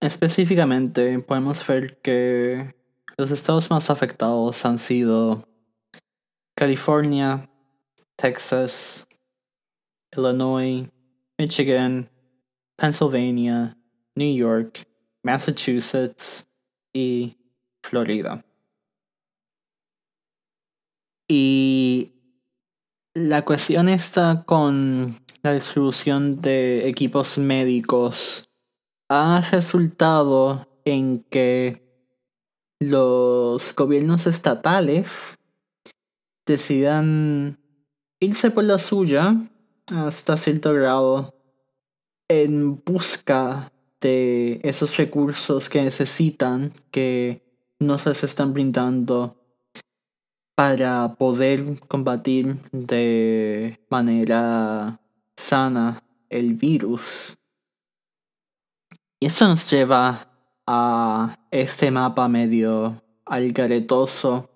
Específicamente 0.00 1.20
podemos 1.20 1.64
ver 1.66 2.00
que 2.00 2.74
los 3.16 3.30
estados 3.30 3.70
más 3.70 3.90
afectados 3.90 4.64
han 4.66 4.80
sido 4.80 5.44
California, 6.56 7.48
Texas, 8.16 9.06
Illinois, 10.16 10.88
Michigan, 11.38 12.10
Pennsylvania, 12.76 13.76
New 14.16 14.34
York, 14.36 14.84
Massachusetts 15.22 16.48
y 16.92 17.36
Florida. 17.84 18.44
Y 21.28 22.12
la 23.14 23.44
cuestión 23.44 23.88
está 23.88 24.44
con 24.44 25.14
la 25.42 25.52
distribución 25.52 26.40
de 26.40 26.88
equipos 26.88 27.36
médicos 27.36 28.48
ha 29.08 29.42
resultado 29.50 30.66
en 30.84 31.22
que 31.24 31.82
los 32.80 33.74
gobiernos 33.74 34.26
estatales 34.26 35.38
decidan 36.46 37.58
irse 38.18 38.50
por 38.50 38.64
la 38.64 38.78
suya 38.78 39.36
hasta 39.94 40.38
cierto 40.38 40.72
grado 40.72 41.34
en 42.28 42.82
busca 42.82 43.70
de 44.00 44.60
esos 44.64 44.96
recursos 44.96 45.68
que 45.68 45.82
necesitan 45.82 46.72
que 46.90 47.42
no 47.78 47.98
se 47.98 48.08
les 48.08 48.24
están 48.24 48.54
brindando 48.54 49.41
para 50.54 51.14
poder 51.14 51.80
combatir 51.88 52.56
de 52.72 53.78
manera 53.90 55.00
sana 55.36 56.02
el 56.28 56.54
virus. 56.54 57.36
Y 59.20 59.26
eso 59.26 59.46
nos 59.46 59.70
lleva 59.70 60.28
a 60.66 61.38
este 61.50 61.90
mapa 61.90 62.28
medio 62.28 63.02
algaretoso 63.24 64.50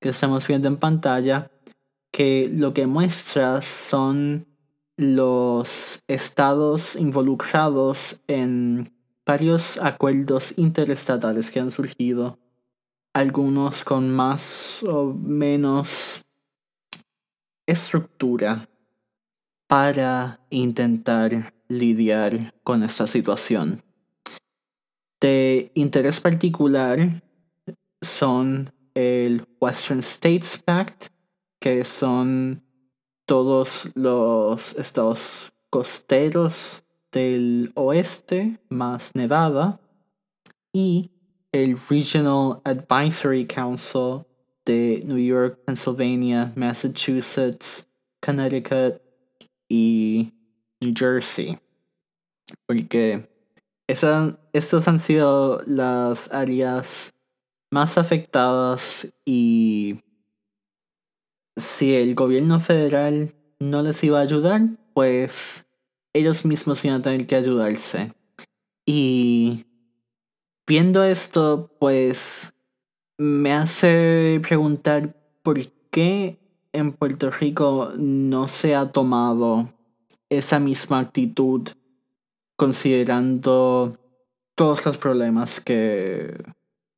que 0.00 0.10
estamos 0.10 0.46
viendo 0.46 0.68
en 0.68 0.76
pantalla, 0.76 1.50
que 2.10 2.50
lo 2.52 2.74
que 2.74 2.86
muestra 2.86 3.62
son 3.62 4.46
los 4.96 6.00
estados 6.08 6.96
involucrados 6.96 8.20
en 8.26 8.92
varios 9.24 9.78
acuerdos 9.78 10.58
interestatales 10.58 11.50
que 11.50 11.60
han 11.60 11.70
surgido, 11.70 12.38
algunos 13.14 13.84
con 13.84 14.10
más 14.10 14.82
o 14.82 15.12
menos 15.12 16.24
estructura 17.66 18.68
para 19.66 20.40
intentar 20.50 21.54
lidiar 21.68 22.54
con 22.62 22.82
esta 22.82 23.06
situación. 23.06 23.80
De 25.20 25.70
interés 25.74 26.20
particular 26.20 27.22
son 28.00 28.70
el 28.94 29.46
Western 29.60 30.00
States 30.00 30.62
Pact, 30.62 31.06
que 31.60 31.84
son 31.84 32.62
todos 33.24 33.90
los 33.94 34.76
estados 34.76 35.54
costeros 35.70 36.84
del 37.12 37.72
oeste 37.74 38.58
más 38.68 39.12
Nevada 39.14 39.80
y 40.72 41.11
el 41.52 41.76
Regional 41.76 42.60
Advisory 42.64 43.46
Council 43.46 44.24
de 44.64 45.02
New 45.04 45.18
York, 45.18 45.60
Pennsylvania, 45.66 46.52
Massachusetts, 46.56 47.86
Connecticut 48.20 49.00
y 49.68 50.32
New 50.80 50.94
Jersey. 50.96 51.58
Porque 52.66 53.28
esa, 53.86 54.38
estas 54.52 54.88
han 54.88 55.00
sido 55.00 55.62
las 55.66 56.32
áreas 56.32 57.12
más 57.70 57.98
afectadas 57.98 59.12
y 59.24 59.96
si 61.56 61.94
el 61.94 62.14
gobierno 62.14 62.60
federal 62.60 63.34
no 63.60 63.82
les 63.82 64.02
iba 64.04 64.18
a 64.18 64.22
ayudar, 64.22 64.62
pues 64.94 65.66
ellos 66.14 66.44
mismos 66.44 66.84
iban 66.84 67.00
a 67.00 67.02
tener 67.02 67.26
que 67.26 67.36
ayudarse. 67.36 68.12
Y 68.86 69.64
viendo 70.66 71.04
esto, 71.04 71.70
pues 71.78 72.54
me 73.18 73.52
hace 73.52 74.40
preguntar 74.42 75.14
por 75.42 75.58
qué 75.90 76.38
en 76.72 76.92
Puerto 76.92 77.30
Rico 77.30 77.92
no 77.96 78.48
se 78.48 78.74
ha 78.74 78.90
tomado 78.90 79.68
esa 80.30 80.58
misma 80.58 81.00
actitud 81.00 81.68
considerando 82.56 83.98
todos 84.54 84.84
los 84.86 84.96
problemas 84.98 85.60
que 85.60 86.34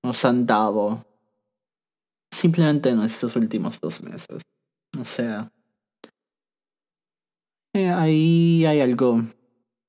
nos 0.02 0.24
han 0.24 0.46
dado 0.46 1.04
simplemente 2.30 2.90
en 2.90 3.00
estos 3.02 3.34
últimos 3.36 3.80
dos 3.80 4.02
meses. 4.02 4.42
O 4.98 5.04
sea, 5.04 5.50
eh, 7.72 7.88
ahí 7.88 8.64
hay 8.66 8.80
algo, 8.80 9.20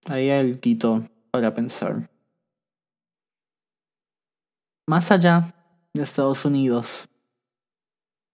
ahí 0.06 0.30
hay 0.30 0.52
algo 0.52 1.02
para 1.32 1.54
pensar. 1.54 2.15
Más 4.88 5.12
allá 5.12 5.44
de 5.94 6.04
Estados 6.04 6.46
Unidos, 6.46 7.10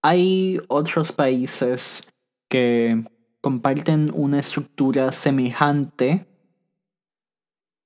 hay 0.03 0.59
otros 0.67 1.13
países 1.13 2.01
que 2.49 3.03
comparten 3.39 4.11
una 4.13 4.39
estructura 4.39 5.13
semejante 5.13 6.27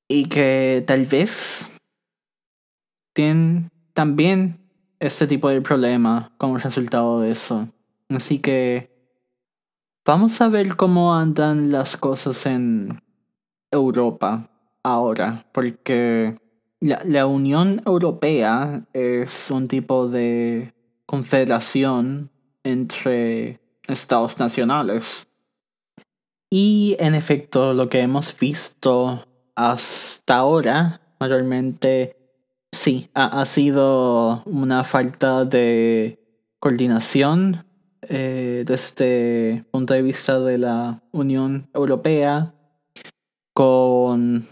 y 0.07 0.27
que 0.29 0.83
tal 0.87 1.05
vez 1.05 1.79
tienen 3.13 3.69
también 3.93 4.57
este 4.99 5.27
tipo 5.27 5.49
de 5.49 5.61
problema 5.61 6.33
como 6.39 6.57
resultado 6.57 7.21
de 7.21 7.31
eso. 7.31 7.67
Así 8.09 8.39
que 8.39 8.89
vamos 10.03 10.41
a 10.41 10.47
ver 10.47 10.75
cómo 10.75 11.13
andan 11.13 11.71
las 11.71 11.97
cosas 11.97 12.47
en 12.47 12.99
Europa 13.71 14.49
ahora, 14.83 15.45
porque 15.53 16.37
la, 16.79 17.01
la 17.05 17.25
Unión 17.25 17.81
Europea 17.85 18.85
es 18.93 19.49
un 19.51 19.67
tipo 19.67 20.07
de 20.07 20.73
confederación 21.05 22.29
entre 22.63 23.59
estados 23.87 24.39
nacionales. 24.39 25.27
Y 26.49 26.95
en 26.99 27.15
efecto, 27.15 27.73
lo 27.73 27.89
que 27.89 27.99
hemos 27.99 28.37
visto 28.37 29.25
hasta 29.55 30.35
ahora, 30.35 31.01
mayormente, 31.19 32.15
sí, 32.71 33.09
ha, 33.13 33.45
sido 33.45 34.43
una 34.45 34.83
falta 34.83 35.45
de 35.45 36.19
coordinación 36.59 37.65
eh, 38.01 38.63
desde 38.65 38.73
este 38.73 39.65
punto 39.71 39.93
de 39.93 40.01
vista 40.01 40.39
de 40.39 40.57
la 40.57 41.01
Unión 41.11 41.69
Europea 41.73 42.53
con 43.53 44.45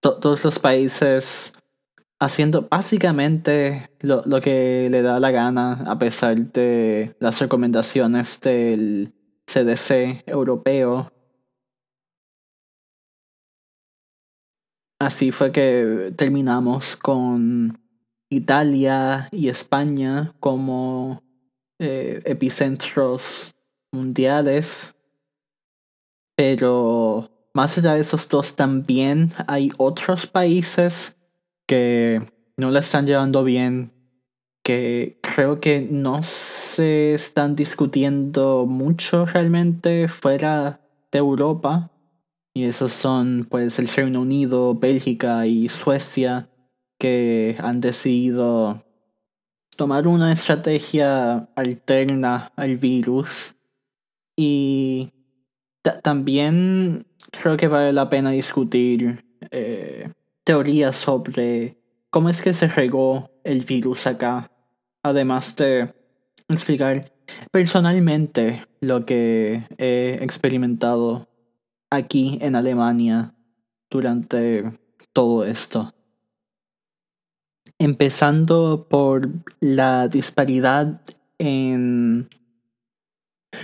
todos 0.00 0.44
los 0.44 0.58
países 0.58 1.52
haciendo 2.18 2.66
básicamente 2.68 3.90
lo, 4.00 4.22
lo, 4.24 4.40
que 4.40 4.88
le 4.90 5.02
da 5.02 5.20
la 5.20 5.30
gana 5.30 5.84
a 5.86 5.98
pesar 5.98 6.36
de 6.36 7.14
las 7.20 7.38
recomendaciones 7.40 8.40
del 8.40 9.12
CDC 9.46 10.24
europeo 10.26 11.08
Así 14.98 15.30
fue 15.30 15.52
que 15.52 16.14
terminamos 16.16 16.96
con 16.96 17.78
Italia 18.30 19.28
y 19.30 19.48
España 19.48 20.34
como 20.40 21.22
eh, 21.78 22.22
epicentros 22.24 23.54
mundiales. 23.92 24.96
Pero 26.34 27.30
más 27.52 27.76
allá 27.76 27.94
de 27.94 28.00
esos 28.00 28.26
dos 28.28 28.56
también 28.56 29.30
hay 29.46 29.70
otros 29.76 30.26
países 30.26 31.15
que 31.66 32.22
no 32.56 32.70
la 32.70 32.80
están 32.80 33.06
llevando 33.06 33.44
bien, 33.44 33.92
que 34.62 35.18
creo 35.22 35.60
que 35.60 35.86
no 35.90 36.22
se 36.22 37.14
están 37.14 37.54
discutiendo 37.54 38.66
mucho 38.66 39.26
realmente 39.26 40.08
fuera 40.08 40.80
de 41.12 41.18
Europa. 41.18 41.90
Y 42.54 42.64
esos 42.64 42.92
son 42.92 43.46
pues 43.50 43.78
el 43.78 43.88
Reino 43.88 44.22
Unido, 44.22 44.74
Bélgica 44.74 45.46
y 45.46 45.68
Suecia 45.68 46.48
que 46.98 47.56
han 47.60 47.80
decidido 47.80 48.82
tomar 49.76 50.08
una 50.08 50.32
estrategia 50.32 51.48
alterna 51.54 52.52
al 52.56 52.76
virus. 52.76 53.56
Y 54.36 55.10
también 56.02 57.06
creo 57.30 57.56
que 57.56 57.68
vale 57.68 57.92
la 57.92 58.08
pena 58.08 58.30
discutir 58.30 59.24
eh, 59.50 60.10
teorías 60.46 60.96
sobre 60.96 61.76
cómo 62.08 62.30
es 62.30 62.40
que 62.40 62.54
se 62.54 62.68
regó 62.68 63.28
el 63.42 63.62
virus 63.62 64.06
acá. 64.06 64.48
Además 65.02 65.56
de 65.56 65.92
explicar 66.48 67.12
personalmente 67.50 68.62
lo 68.80 69.04
que 69.04 69.64
he 69.76 70.18
experimentado 70.20 71.28
aquí 71.90 72.38
en 72.40 72.54
Alemania 72.54 73.34
durante 73.90 74.70
todo 75.12 75.44
esto. 75.44 75.92
empezando 77.78 78.86
por 78.88 79.28
la 79.60 80.08
disparidad 80.08 81.02
en 81.38 82.26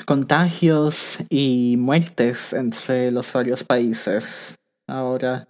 contagios 0.05 1.19
y 1.31 1.77
muertes 1.79 2.53
entre 2.53 3.11
los 3.11 3.33
varios 3.33 3.65
países. 3.65 4.55
Ahora, 4.87 5.49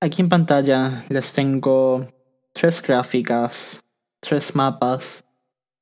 aquí 0.00 0.22
en 0.22 0.28
pantalla 0.28 1.04
les 1.10 1.32
tengo 1.32 2.06
tres 2.52 2.82
gráficas, 2.82 3.80
tres 4.20 4.54
mapas, 4.54 5.24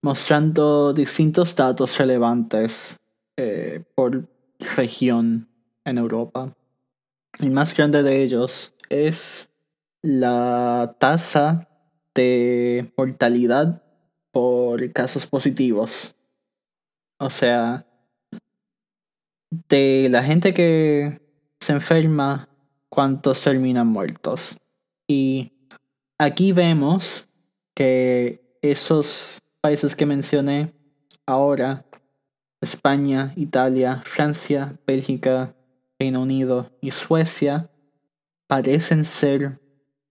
mostrando 0.02 0.92
distintos 0.92 1.54
datos 1.54 1.96
relevantes 1.96 2.96
eh, 3.36 3.84
por 3.94 4.28
región 4.76 5.48
en 5.84 5.98
Europa. 5.98 6.52
El 7.40 7.52
más 7.52 7.76
grande 7.76 8.02
de 8.02 8.22
ellos 8.22 8.74
es 8.88 9.52
la 10.02 10.96
tasa 10.98 11.68
de 12.14 12.92
mortalidad 12.96 13.82
por 14.32 14.92
casos 14.92 15.26
positivos. 15.26 16.16
O 17.20 17.30
sea, 17.30 17.86
de 19.68 20.08
la 20.10 20.22
gente 20.22 20.54
que 20.54 21.20
se 21.60 21.72
enferma, 21.72 22.48
cuántos 22.88 23.42
terminan 23.42 23.86
muertos. 23.86 24.58
Y 25.06 25.52
aquí 26.18 26.52
vemos 26.52 27.28
que 27.74 28.58
esos 28.62 29.38
países 29.60 29.94
que 29.94 30.06
mencioné 30.06 30.70
ahora, 31.26 31.84
España, 32.60 33.32
Italia, 33.36 34.02
Francia, 34.04 34.78
Bélgica, 34.86 35.54
Reino 35.98 36.22
Unido 36.22 36.70
y 36.80 36.90
Suecia, 36.90 37.70
parecen 38.46 39.04
ser 39.04 39.60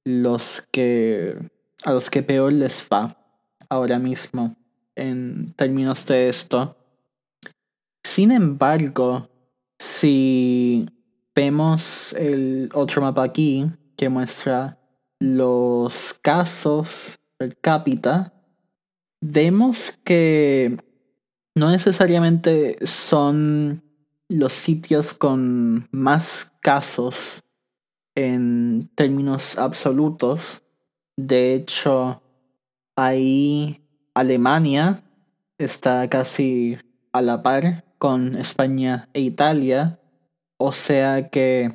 los 0.06 0.68
que 0.72 1.38
a 1.84 1.92
los 1.92 2.10
que 2.10 2.24
peor 2.24 2.54
les 2.54 2.88
va 2.92 3.18
ahora 3.70 4.00
mismo 4.00 4.56
en 4.96 5.54
términos 5.54 6.06
de 6.08 6.30
esto. 6.30 6.76
Sin 8.04 8.32
embargo, 8.32 9.30
si 9.80 10.88
vemos 11.38 12.14
el 12.14 12.72
otro 12.74 13.04
mapa 13.04 13.22
aquí 13.22 13.68
que 13.96 14.10
muestra 14.10 14.80
los 15.20 16.16
casos 16.20 17.20
per 17.38 17.56
cápita, 17.60 18.34
vemos 19.22 20.00
que 20.04 20.78
no 21.54 21.70
necesariamente 21.70 22.80
son 22.88 23.84
los 24.28 24.52
sitios 24.52 25.14
con 25.14 25.88
más 25.92 26.56
casos 26.60 27.44
en 28.16 28.90
términos 28.96 29.60
absolutos. 29.60 30.64
De 31.18 31.54
hecho, 31.54 32.24
ahí 32.96 33.80
Alemania 34.16 35.04
está 35.60 36.10
casi 36.10 36.80
a 37.12 37.22
la 37.22 37.44
par 37.44 37.86
con 38.00 38.36
España 38.38 39.08
e 39.14 39.22
Italia. 39.22 40.00
O 40.60 40.72
sea 40.72 41.30
que 41.30 41.72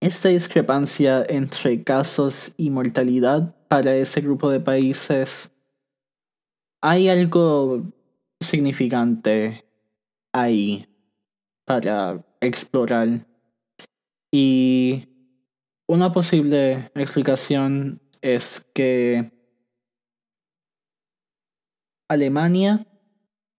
esta 0.00 0.28
discrepancia 0.28 1.24
entre 1.28 1.82
casos 1.82 2.54
y 2.56 2.70
mortalidad 2.70 3.54
para 3.68 3.94
ese 3.94 4.20
grupo 4.20 4.50
de 4.50 4.60
países, 4.60 5.52
hay 6.82 7.08
algo 7.08 7.84
significante 8.40 9.64
ahí 10.32 10.88
para 11.64 12.24
explorar. 12.40 13.26
Y 14.30 15.08
una 15.86 16.12
posible 16.12 16.90
explicación 16.94 18.02
es 18.20 18.66
que 18.74 19.30
Alemania 22.08 22.84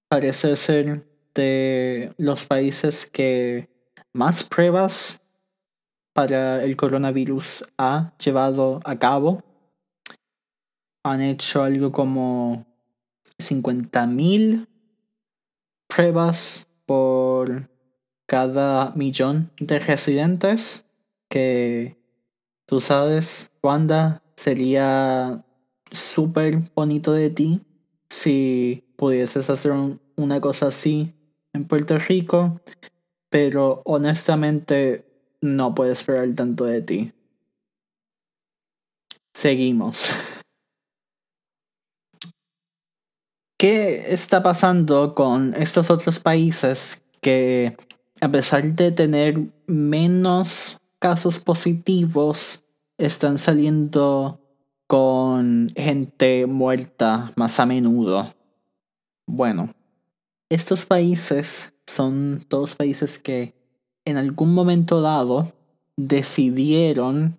parece 0.09 0.55
ser 0.57 1.07
de 1.33 2.13
los 2.17 2.45
países 2.45 3.09
que 3.09 3.72
más 4.13 4.43
pruebas 4.43 5.21
para 6.13 6.63
el 6.63 6.75
coronavirus 6.75 7.65
ha 7.77 8.13
llevado 8.17 8.79
a 8.85 8.97
cabo. 8.97 9.43
Han 11.03 11.21
hecho 11.21 11.63
algo 11.63 11.91
como 11.91 12.65
50.000 13.39 14.67
pruebas 15.87 16.67
por 16.85 17.69
cada 18.27 18.91
millón 18.95 19.51
de 19.59 19.79
residentes 19.79 20.85
que 21.29 21.97
tú 22.65 22.79
sabes, 22.79 23.51
Wanda, 23.61 24.21
sería 24.35 25.43
súper 25.91 26.59
bonito 26.75 27.11
de 27.13 27.29
ti 27.29 27.61
si 28.09 28.83
pudieses 28.95 29.49
hacer 29.49 29.73
una 30.15 30.41
cosa 30.41 30.67
así 30.67 31.13
en 31.53 31.65
Puerto 31.65 31.97
Rico, 31.97 32.61
pero 33.33 33.81
honestamente 33.85 35.03
no 35.41 35.73
puedo 35.73 35.91
esperar 35.91 36.31
tanto 36.35 36.65
de 36.65 36.83
ti. 36.83 37.11
Seguimos. 39.33 40.11
¿Qué 43.57 44.13
está 44.13 44.43
pasando 44.43 45.15
con 45.15 45.55
estos 45.55 45.89
otros 45.89 46.19
países 46.19 47.03
que 47.21 47.75
a 48.21 48.29
pesar 48.29 48.65
de 48.65 48.91
tener 48.91 49.39
menos 49.65 50.79
casos 50.99 51.39
positivos, 51.39 52.63
están 52.99 53.39
saliendo 53.39 54.39
con 54.85 55.71
gente 55.75 56.45
muerta 56.45 57.31
más 57.35 57.59
a 57.59 57.65
menudo? 57.65 58.31
Bueno, 59.25 59.71
estos 60.49 60.85
países 60.85 61.72
son 61.87 62.43
todos 62.47 62.75
países 62.75 63.19
que 63.19 63.53
en 64.05 64.17
algún 64.17 64.53
momento 64.53 65.01
dado 65.01 65.51
decidieron 65.97 67.37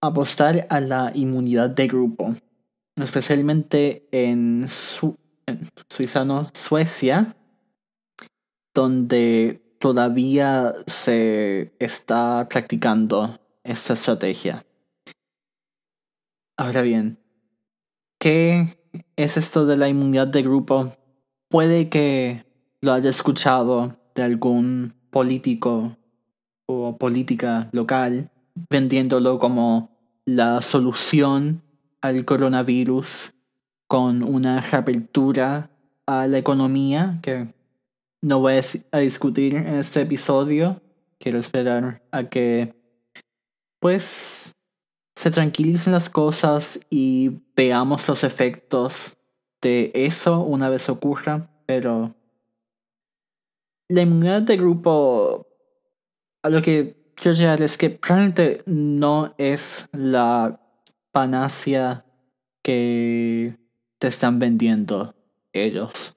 apostar 0.00 0.66
a 0.70 0.80
la 0.80 1.12
inmunidad 1.14 1.70
de 1.70 1.88
grupo, 1.88 2.34
especialmente 2.96 4.06
en, 4.12 4.68
Suiza, 5.88 6.24
no, 6.24 6.50
Suecia, 6.52 7.34
donde 8.74 9.76
todavía 9.78 10.74
se 10.86 11.74
está 11.78 12.46
practicando 12.48 13.38
esta 13.62 13.94
estrategia. 13.94 14.62
Ahora 16.56 16.82
bien, 16.82 17.18
¿qué 18.20 18.68
es 19.16 19.36
esto 19.36 19.66
de 19.66 19.76
la 19.76 19.88
inmunidad 19.88 20.28
de 20.28 20.42
grupo? 20.42 20.92
Puede 21.48 21.88
que 21.88 22.44
lo 22.84 22.92
haya 22.92 23.10
escuchado 23.10 23.92
de 24.14 24.22
algún 24.22 24.94
político 25.10 25.96
o 26.66 26.96
política 26.96 27.68
local 27.72 28.30
vendiéndolo 28.70 29.38
como 29.38 29.90
la 30.26 30.62
solución 30.62 31.62
al 32.00 32.24
coronavirus 32.24 33.34
con 33.88 34.22
una 34.22 34.60
reapertura 34.60 35.70
a 36.06 36.26
la 36.26 36.38
economía 36.38 37.18
que 37.22 37.46
no 38.22 38.40
voy 38.40 38.60
a 38.92 38.98
discutir 38.98 39.54
en 39.54 39.78
este 39.78 40.02
episodio. 40.02 40.80
Quiero 41.18 41.38
esperar 41.38 42.02
a 42.10 42.24
que 42.24 42.74
pues 43.80 44.52
se 45.14 45.30
tranquilicen 45.30 45.92
las 45.92 46.10
cosas 46.10 46.80
y 46.90 47.40
veamos 47.56 48.06
los 48.08 48.24
efectos 48.24 49.16
de 49.62 49.90
eso 49.94 50.40
una 50.40 50.68
vez 50.68 50.88
ocurra, 50.88 51.48
pero 51.66 52.10
la 53.88 54.02
inmunidad 54.02 54.42
de 54.42 54.56
grupo 54.56 55.46
a 56.42 56.48
lo 56.48 56.62
que 56.62 57.12
quiero 57.14 57.36
llegar 57.36 57.62
es 57.62 57.78
que 57.78 57.90
probablemente 57.90 58.62
no 58.66 59.34
es 59.38 59.88
la 59.92 60.60
panacea 61.12 62.04
que 62.62 63.56
te 63.98 64.08
están 64.08 64.38
vendiendo 64.38 65.14
ellos. 65.52 66.16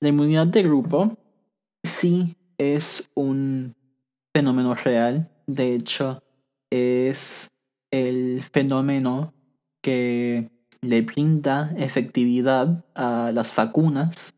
La 0.00 0.08
inmunidad 0.08 0.46
de 0.46 0.62
grupo 0.62 1.16
sí 1.82 2.36
es 2.58 3.10
un 3.14 3.74
fenómeno 4.34 4.74
real. 4.74 5.30
De 5.46 5.74
hecho, 5.74 6.22
es 6.70 7.48
el 7.90 8.42
fenómeno 8.42 9.34
que 9.82 10.50
le 10.80 11.02
brinda 11.02 11.72
efectividad 11.76 12.84
a 12.94 13.30
las 13.32 13.54
vacunas 13.54 14.34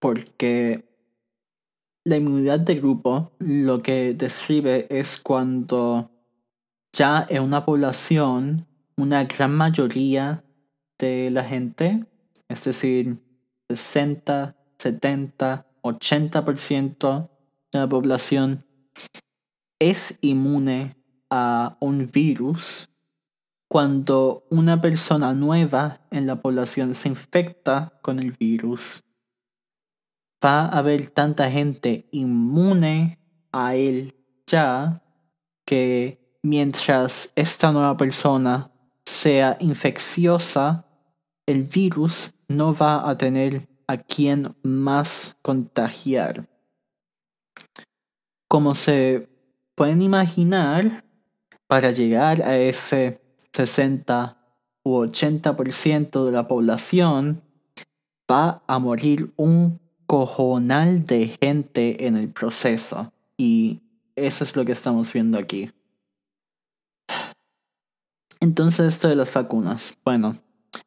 porque 0.00 0.93
la 2.04 2.16
inmunidad 2.16 2.60
de 2.60 2.74
grupo 2.76 3.32
lo 3.38 3.82
que 3.82 4.14
describe 4.14 4.86
es 4.90 5.18
cuando 5.20 6.10
ya 6.92 7.26
en 7.28 7.42
una 7.42 7.64
población 7.64 8.66
una 8.96 9.24
gran 9.24 9.56
mayoría 9.56 10.44
de 10.98 11.30
la 11.30 11.42
gente, 11.42 12.04
es 12.48 12.64
decir, 12.64 13.18
60, 13.68 14.56
70, 14.78 15.66
80% 15.82 17.28
de 17.72 17.78
la 17.78 17.88
población 17.88 18.64
es 19.80 20.18
inmune 20.20 20.96
a 21.30 21.76
un 21.80 22.06
virus 22.06 22.88
cuando 23.68 24.46
una 24.50 24.80
persona 24.80 25.34
nueva 25.34 26.00
en 26.10 26.26
la 26.26 26.40
población 26.40 26.94
se 26.94 27.08
infecta 27.08 27.98
con 28.02 28.20
el 28.20 28.30
virus, 28.32 29.02
va 30.44 30.66
a 30.66 30.78
haber 30.78 31.06
tanta 31.08 31.50
gente 31.50 32.06
inmune 32.12 33.18
a 33.52 33.74
él 33.74 34.14
ya 34.46 35.02
que 35.64 36.38
mientras 36.42 37.32
esta 37.34 37.72
nueva 37.72 37.96
persona 37.96 38.70
sea 39.06 39.56
infecciosa, 39.60 40.84
el 41.46 41.64
virus 41.64 42.34
no 42.48 42.74
va 42.74 43.08
a 43.08 43.16
tener 43.16 43.68
a 43.86 43.96
quien 43.96 44.54
más 44.62 45.36
contagiar. 45.42 46.46
Como 48.48 48.74
se 48.74 49.28
pueden 49.74 50.02
imaginar, 50.02 51.04
para 51.66 51.90
llegar 51.92 52.42
a 52.42 52.56
ese 52.56 53.20
60 53.52 54.36
u 54.84 55.00
80% 55.00 56.24
de 56.26 56.32
la 56.32 56.46
población, 56.46 57.42
va 58.30 58.62
a 58.66 58.78
morir 58.78 59.32
un 59.36 59.80
cojonal 60.14 61.04
de 61.04 61.36
gente 61.42 62.06
en 62.06 62.16
el 62.16 62.28
proceso. 62.28 63.12
Y 63.36 63.80
eso 64.14 64.44
es 64.44 64.54
lo 64.54 64.64
que 64.64 64.70
estamos 64.70 65.12
viendo 65.12 65.40
aquí. 65.40 65.72
Entonces, 68.38 68.94
esto 68.94 69.08
de 69.08 69.16
las 69.16 69.34
vacunas. 69.34 69.98
Bueno, 70.04 70.36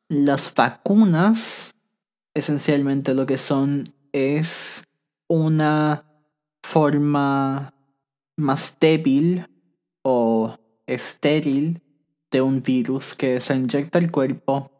las 0.08 0.56
vacunas 0.56 1.76
esencialmente 2.34 3.14
lo 3.14 3.26
que 3.26 3.38
son 3.38 3.84
es 4.14 4.86
una 5.28 6.06
forma 6.64 7.74
más 8.38 8.78
débil 8.80 9.46
o 10.04 10.56
estéril 10.86 11.82
de 12.32 12.42
un 12.42 12.62
virus 12.62 13.14
que 13.14 13.42
se 13.42 13.58
inyecta 13.58 14.00
al 14.00 14.10
cuerpo 14.10 14.72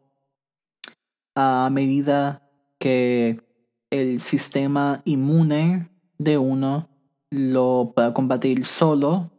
a 1.36 1.70
medida 1.70 2.50
que 2.80 3.46
el 3.90 4.20
sistema 4.22 5.02
inmune 5.06 5.90
de 6.18 6.38
uno 6.38 6.90
lo 7.30 7.92
pueda 7.96 8.14
combatir 8.14 8.66
solo 8.66 9.32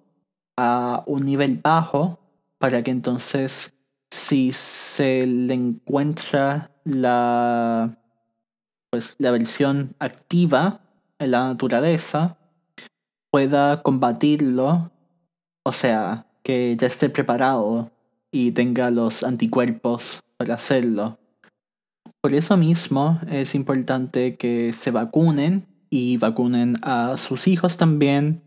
a 0.57 1.03
un 1.07 1.24
nivel 1.24 1.61
bajo 1.62 2.18
para 2.59 2.82
que 2.82 2.90
entonces 2.90 3.74
si 4.11 4.53
se 4.53 5.26
le 5.26 5.55
encuentra 5.55 6.70
la 6.84 7.99
pues 8.90 9.16
la 9.18 9.30
versión 9.30 9.94
activa 9.99 10.80
en 11.18 11.32
la 11.32 11.49
naturaleza 11.49 12.38
pueda 13.30 13.82
combatirlo, 13.82 14.90
o 15.62 15.72
sea, 15.72 16.26
que 16.42 16.76
ya 16.76 16.86
esté 16.86 17.11
preparado 17.11 17.90
y 18.30 18.53
tenga 18.53 18.90
los 18.90 19.22
anticuerpos 19.22 20.20
para 20.36 20.55
hacerlo. 20.55 21.18
Por 22.20 22.34
eso 22.34 22.56
mismo 22.56 23.20
es 23.30 23.54
importante 23.54 24.36
que 24.36 24.72
se 24.72 24.90
vacunen 24.90 25.68
y 25.88 26.16
vacunen 26.16 26.76
a 26.82 27.16
sus 27.16 27.46
hijos 27.46 27.76
también, 27.76 28.42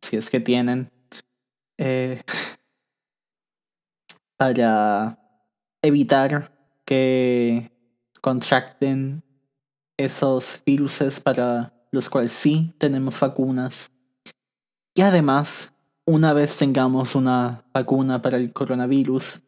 si 0.00 0.16
es 0.16 0.30
que 0.30 0.38
tienen, 0.38 0.88
eh, 1.76 2.22
para 4.36 5.18
evitar 5.82 6.56
que 6.84 7.72
contracten 8.20 9.24
esos 9.96 10.62
virus 10.64 11.00
para 11.22 11.74
los 11.90 12.08
cuales 12.08 12.32
sí 12.32 12.74
tenemos 12.78 13.18
vacunas. 13.18 13.90
Y 14.94 15.00
además, 15.00 15.74
una 16.04 16.32
vez 16.32 16.56
tengamos 16.56 17.16
una 17.16 17.64
vacuna 17.74 18.22
para 18.22 18.36
el 18.36 18.52
coronavirus, 18.52 19.42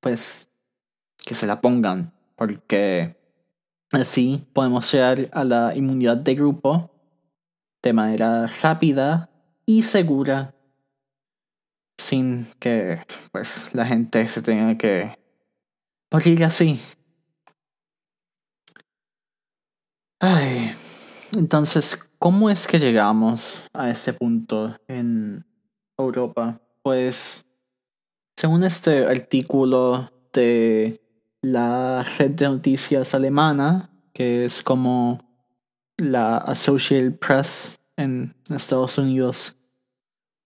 pues 0.00 0.50
que 1.16 1.36
se 1.36 1.46
la 1.46 1.60
pongan, 1.60 2.12
porque 2.34 3.19
así 3.92 4.46
podemos 4.52 4.92
llegar 4.92 5.28
a 5.32 5.44
la 5.44 5.76
inmunidad 5.76 6.16
de 6.16 6.34
grupo 6.34 6.90
de 7.82 7.92
manera 7.92 8.46
rápida 8.62 9.30
y 9.66 9.82
segura, 9.82 10.54
sin 11.98 12.46
que 12.58 12.98
pues 13.32 13.74
la 13.74 13.86
gente 13.86 14.26
se 14.28 14.42
tenga 14.42 14.76
que 14.76 15.16
morir 16.10 16.44
así. 16.44 16.78
Ay, 20.20 20.72
entonces, 21.36 21.96
¿cómo 22.18 22.50
es 22.50 22.66
que 22.66 22.78
llegamos 22.78 23.68
a 23.72 23.88
este 23.88 24.12
punto 24.12 24.76
en 24.86 25.46
Europa? 25.96 26.60
Pues, 26.82 27.46
según 28.36 28.64
este 28.64 29.06
artículo 29.06 30.10
de 30.32 31.00
la 31.42 32.02
red 32.18 32.32
de 32.32 32.48
noticias 32.48 33.14
alemana, 33.14 33.90
que 34.12 34.44
es 34.44 34.62
como 34.62 35.20
la 35.96 36.36
Associated 36.38 37.18
Press 37.18 37.78
en 37.96 38.34
Estados 38.48 38.98
Unidos, 38.98 39.56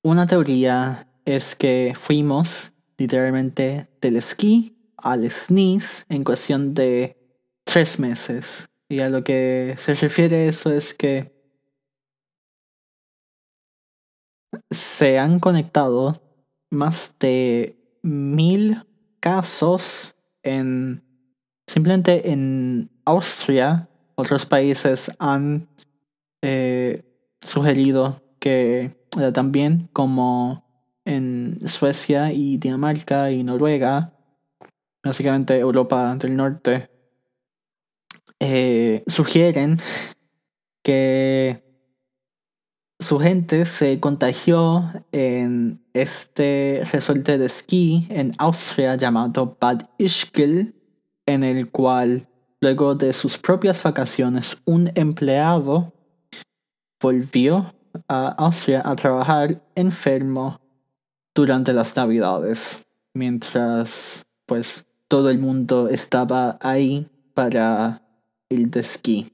una 0.03 0.27
teoría 0.27 1.09
es 1.25 1.55
que 1.55 1.95
fuimos 1.97 2.75
literalmente 2.99 3.89
del 4.01 4.17
esquí 4.17 4.77
al 4.97 5.31
sneeze 5.31 6.05
en 6.09 6.25
cuestión 6.25 6.75
de 6.75 7.17
tres 7.65 7.99
meses. 7.99 8.69
Y 8.89 9.01
a 9.01 9.09
lo 9.09 9.25
que 9.25 9.75
se 9.79 9.95
refiere 9.95 10.49
eso 10.49 10.73
es 10.73 10.95
que 10.95 11.33
se 14.71 15.19
han 15.19 15.41
conectado 15.41 16.21
más 16.71 17.15
de 17.19 17.79
mil 18.03 18.85
casos 19.21 20.14
en 20.45 21.03
simplemente 21.67 22.31
en 22.31 22.91
Austria. 23.05 23.89
Otros 24.17 24.47
países 24.47 25.11
han 25.19 25.69
eh, 26.43 27.03
sugerido 27.41 28.23
que 28.39 28.91
también 29.33 29.89
como 29.93 30.65
en 31.05 31.69
Suecia 31.69 32.33
y 32.33 32.59
Dinamarca 32.59 33.31
y 33.31 33.43
Noruega, 33.43 34.13
básicamente 35.03 35.59
Europa 35.59 36.15
del 36.17 36.37
Norte, 36.37 36.91
eh, 38.41 39.03
sugieren 39.07 39.79
que 40.83 41.64
su 43.01 43.19
gente 43.19 43.67
se 43.67 44.01
contagió 44.01 44.93
en 45.13 45.81
este 45.93 46.83
resorte 46.93 47.39
de 47.39 47.47
esquí 47.47 48.07
en 48.09 48.33
Austria 48.39 48.97
llamado 48.97 49.57
Bad 49.61 49.89
Ischgl, 49.99 50.75
en 51.27 51.45
el 51.45 51.71
cual 51.71 52.29
luego 52.61 52.95
de 52.95 53.13
sus 53.13 53.39
propias 53.39 53.83
vacaciones 53.83 54.63
un 54.65 54.91
empleado 54.95 55.93
volvió 57.01 57.75
a 58.09 58.29
Austria 58.29 58.83
a 58.85 58.97
trabajar 58.97 59.63
enfermo 59.75 60.61
durante 61.35 61.73
las 61.73 61.95
navidades, 61.97 62.87
mientras 63.13 64.25
pues 64.47 64.87
todo 65.09 65.31
el 65.31 65.39
mundo 65.39 65.89
estaba 65.89 66.59
ahí 66.61 67.09
para 67.35 68.03
el 68.49 68.71
de 68.71 68.81
esquí. 68.81 69.34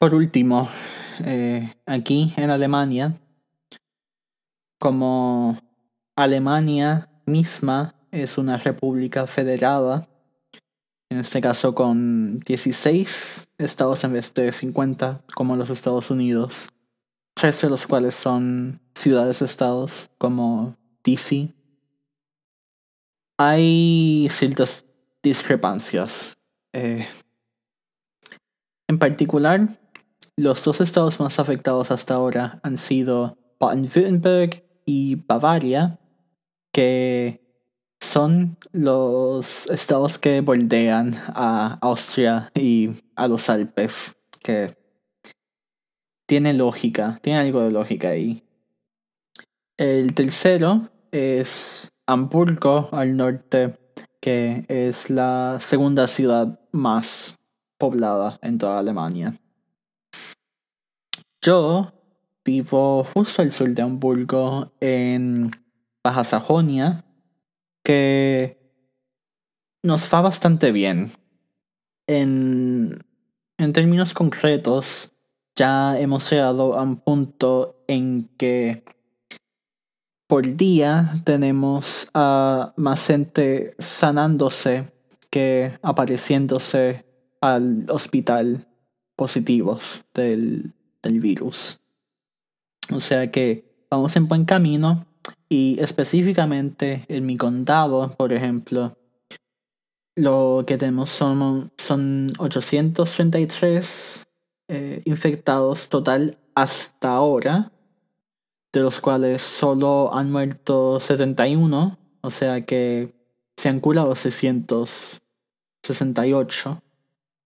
Por 0.00 0.14
último, 0.14 0.68
eh, 1.24 1.74
aquí 1.84 2.32
en 2.36 2.50
Alemania, 2.50 3.14
como 4.78 5.58
Alemania 6.14 7.10
misma 7.26 7.96
es 8.12 8.38
una 8.38 8.58
república 8.58 9.26
federada, 9.26 10.06
en 11.10 11.18
este 11.18 11.40
caso 11.40 11.74
con 11.74 12.38
16 12.38 13.48
estados 13.58 14.04
en 14.04 14.12
vez 14.12 14.32
de 14.34 14.52
50 14.52 15.24
como 15.34 15.56
los 15.56 15.68
Estados 15.68 16.12
Unidos, 16.12 16.68
tres 17.34 17.60
de 17.60 17.68
los 17.68 17.84
cuales 17.88 18.14
son 18.14 18.80
ciudades-estados 18.94 20.10
como 20.16 20.76
DC, 21.02 21.52
hay 23.36 24.28
ciertas 24.30 24.86
discrepancias. 25.24 26.38
Eh, 26.72 27.04
en 28.86 28.98
particular, 29.00 29.68
los 30.38 30.62
dos 30.62 30.80
estados 30.80 31.18
más 31.18 31.40
afectados 31.40 31.90
hasta 31.90 32.14
ahora 32.14 32.60
han 32.62 32.78
sido 32.78 33.36
Baden-Württemberg 33.58 34.62
y 34.86 35.16
Bavaria, 35.16 35.98
que 36.72 37.42
son 38.00 38.56
los 38.70 39.66
estados 39.66 40.16
que 40.20 40.40
bordean 40.40 41.12
a 41.26 41.78
Austria 41.80 42.52
y 42.54 42.90
a 43.16 43.26
los 43.26 43.50
Alpes, 43.50 44.16
que 44.38 44.70
tiene 46.24 46.54
lógica, 46.54 47.18
tiene 47.20 47.40
algo 47.40 47.62
de 47.62 47.72
lógica 47.72 48.10
ahí. 48.10 48.44
El 49.76 50.14
tercero 50.14 50.82
es 51.10 51.90
Hamburgo 52.06 52.88
al 52.92 53.16
norte, 53.16 53.76
que 54.20 54.64
es 54.68 55.10
la 55.10 55.58
segunda 55.60 56.06
ciudad 56.06 56.60
más 56.70 57.34
poblada 57.76 58.38
en 58.40 58.58
toda 58.58 58.78
Alemania. 58.78 59.32
Yo 61.40 61.92
vivo 62.44 63.04
justo 63.04 63.42
al 63.42 63.52
sur 63.52 63.68
de 63.68 63.82
Hamburgo, 63.82 64.72
en 64.80 65.50
Baja 66.02 66.24
Sajonia, 66.24 67.04
que 67.84 68.58
nos 69.84 70.12
va 70.12 70.20
bastante 70.22 70.72
bien. 70.72 71.10
En, 72.08 73.04
en 73.58 73.72
términos 73.72 74.14
concretos, 74.14 75.12
ya 75.54 75.98
hemos 75.98 76.28
llegado 76.30 76.76
a 76.76 76.82
un 76.82 76.96
punto 76.96 77.84
en 77.86 78.28
que 78.36 78.84
por 80.26 80.56
día 80.56 81.12
tenemos 81.24 82.08
a 82.14 82.72
más 82.76 83.06
gente 83.06 83.76
sanándose 83.78 84.84
que 85.30 85.78
apareciéndose 85.82 87.04
al 87.40 87.86
hospital 87.90 88.66
positivos 89.16 90.04
del, 90.14 90.74
del 91.02 91.20
virus. 91.20 91.80
O 92.92 93.00
sea 93.00 93.30
que 93.30 93.86
vamos 93.90 94.16
en 94.16 94.28
buen 94.28 94.44
camino 94.44 95.06
y 95.48 95.78
específicamente 95.80 97.06
en 97.08 97.24
mi 97.26 97.36
condado, 97.36 98.08
por 98.16 98.32
ejemplo, 98.32 98.92
lo 100.16 100.64
que 100.66 100.78
tenemos 100.78 101.10
son, 101.10 101.70
son 101.78 102.32
833 102.38 104.26
eh, 104.68 105.02
infectados 105.04 105.88
total 105.88 106.38
hasta 106.54 107.12
ahora, 107.12 107.72
de 108.72 108.80
los 108.80 109.00
cuales 109.00 109.42
solo 109.42 110.14
han 110.14 110.32
muerto 110.32 111.00
71, 111.00 111.98
o 112.20 112.30
sea 112.30 112.66
que 112.66 113.14
se 113.56 113.68
han 113.68 113.80
curado 113.80 114.14
668. 114.14 116.82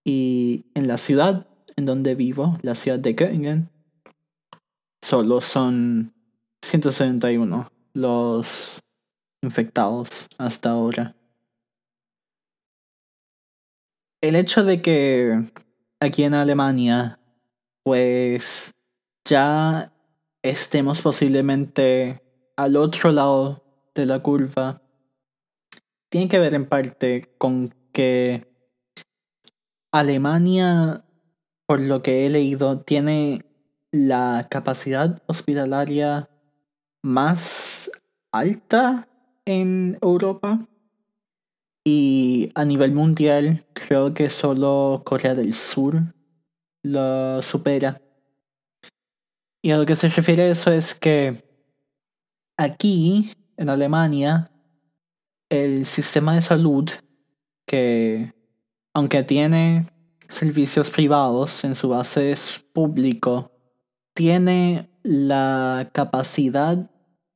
Y 0.05 0.67
en 0.75 0.89
la 0.89 0.99
ciudad 0.99 1.47
en 1.77 1.85
donde 1.85 2.15
vivo, 2.15 2.59
la 2.63 2.75
ciudad 2.75 2.99
de 2.99 3.15
Göttingen, 3.15 3.69
solo 5.01 5.41
son 5.41 6.15
171 6.63 7.69
los 7.95 8.81
infectados 9.43 10.29
hasta 10.39 10.71
ahora. 10.71 11.15
El 14.21 14.37
hecho 14.37 14.65
de 14.65 14.81
que 14.81 15.41
aquí 16.01 16.23
en 16.23 16.35
Alemania, 16.35 17.19
pues 17.83 18.73
ya 19.25 19.93
estemos 20.43 21.01
posiblemente 21.01 22.23
al 22.57 22.77
otro 22.77 23.11
lado 23.11 23.65
de 23.95 24.07
la 24.07 24.23
curva, 24.23 24.81
tiene 26.09 26.29
que 26.29 26.39
ver 26.39 26.55
en 26.55 26.67
parte 26.67 27.35
con 27.39 27.75
que 27.93 28.47
Alemania, 29.93 31.05
por 31.67 31.81
lo 31.81 32.03
que 32.03 32.27
he 32.27 32.31
leído, 32.31 32.81
tiene 32.81 33.45
la 33.91 34.49
capacidad 34.51 35.23
hospitalaria 35.27 36.29
más 37.03 37.91
alta 38.33 39.09
en 39.45 39.99
Europa. 40.01 40.59
Y 41.85 42.49
a 42.55 42.65
nivel 42.65 42.93
mundial, 42.93 43.65
creo 43.73 44.15
que 44.15 44.31
solo 44.31 45.03
Corea 45.05 45.35
del 45.35 45.55
Sur 45.55 46.15
lo 46.83 47.43
supera. 47.43 48.01
Y 49.63 49.71
a 49.71 49.77
lo 49.77 49.87
que 49.87 49.97
se 49.97 50.09
refiere 50.09 50.45
a 50.45 50.51
eso 50.51 50.73
es 50.73 50.99
que 50.99 51.37
aquí, 52.57 53.33
en 53.57 53.69
Alemania, 53.69 54.51
el 55.49 55.87
sistema 55.87 56.35
de 56.35 56.43
salud, 56.43 56.91
que 57.67 58.33
aunque 58.95 59.23
tiene 59.23 59.87
servicios 60.33 60.91
privados 60.91 61.65
en 61.65 61.77
su 61.77 61.91
base 61.91 62.33
es 62.33 62.65
público, 62.73 63.53
tiene 64.15 64.91
la 65.03 65.91
capacidad 65.93 66.91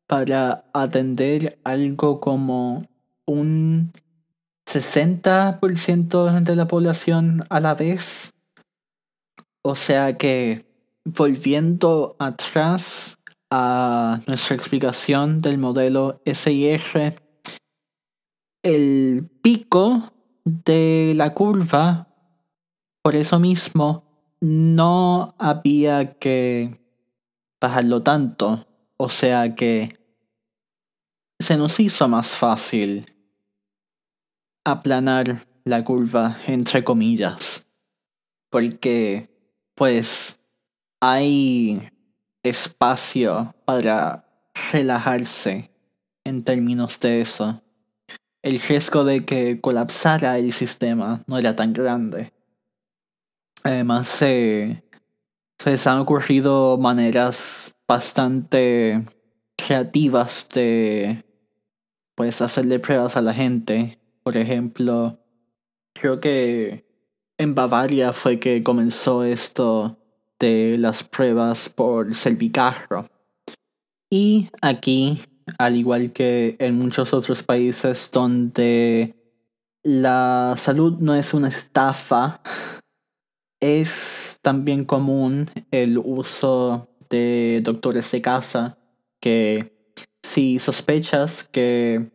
para 0.06 0.64
atender 0.72 1.58
algo 1.64 2.20
como 2.20 2.86
un 3.26 3.92
60% 4.66 6.40
de 6.40 6.56
la 6.56 6.66
población 6.66 7.44
a 7.50 7.60
la 7.60 7.74
vez. 7.74 8.32
O 9.62 9.74
sea 9.74 10.16
que, 10.16 10.64
volviendo 11.04 12.16
atrás 12.18 13.18
a 13.50 14.20
nuestra 14.26 14.56
explicación 14.56 15.40
del 15.40 15.58
modelo 15.58 16.20
SIR, 16.24 17.14
el 18.62 19.28
pico 19.42 20.12
de 20.44 21.14
la 21.16 21.34
curva, 21.34 22.05
por 23.06 23.14
eso 23.14 23.38
mismo, 23.38 24.02
no 24.40 25.36
había 25.38 26.14
que 26.18 26.76
bajarlo 27.60 28.02
tanto. 28.02 28.66
O 28.96 29.10
sea 29.10 29.54
que 29.54 29.96
se 31.38 31.56
nos 31.56 31.78
hizo 31.78 32.08
más 32.08 32.34
fácil 32.34 33.06
aplanar 34.64 35.36
la 35.64 35.84
curva, 35.84 36.36
entre 36.48 36.82
comillas. 36.82 37.68
Porque, 38.50 39.30
pues, 39.76 40.40
hay 41.00 41.88
espacio 42.42 43.54
para 43.66 44.50
relajarse 44.72 45.70
en 46.24 46.42
términos 46.42 46.98
de 46.98 47.20
eso. 47.20 47.62
El 48.42 48.58
riesgo 48.58 49.04
de 49.04 49.24
que 49.24 49.60
colapsara 49.60 50.38
el 50.38 50.52
sistema 50.52 51.22
no 51.28 51.38
era 51.38 51.54
tan 51.54 51.72
grande. 51.72 52.32
Además, 53.66 54.08
se, 54.08 54.82
se 55.58 55.88
han 55.88 55.98
ocurrido 55.98 56.78
maneras 56.78 57.76
bastante 57.88 59.04
creativas 59.56 60.48
de 60.54 61.24
pues 62.14 62.40
hacerle 62.40 62.78
pruebas 62.78 63.16
a 63.16 63.22
la 63.22 63.34
gente. 63.34 63.98
Por 64.22 64.36
ejemplo, 64.36 65.18
creo 65.94 66.20
que 66.20 66.86
en 67.38 67.54
Bavaria 67.54 68.12
fue 68.12 68.38
que 68.38 68.62
comenzó 68.62 69.24
esto 69.24 69.98
de 70.38 70.76
las 70.78 71.02
pruebas 71.02 71.68
por 71.68 72.14
cervicarro. 72.14 73.04
Y 74.10 74.48
aquí, 74.62 75.20
al 75.58 75.76
igual 75.76 76.12
que 76.12 76.56
en 76.58 76.76
muchos 76.78 77.12
otros 77.12 77.42
países 77.42 78.10
donde 78.12 79.14
la 79.82 80.54
salud 80.56 80.98
no 80.98 81.14
es 81.14 81.34
una 81.34 81.48
estafa, 81.48 82.40
es 83.60 84.38
también 84.42 84.84
común 84.84 85.48
el 85.70 85.98
uso 85.98 86.88
de 87.10 87.60
doctores 87.62 88.10
de 88.12 88.22
casa 88.22 88.78
que 89.20 89.72
si 90.22 90.58
sospechas 90.58 91.48
que 91.48 92.10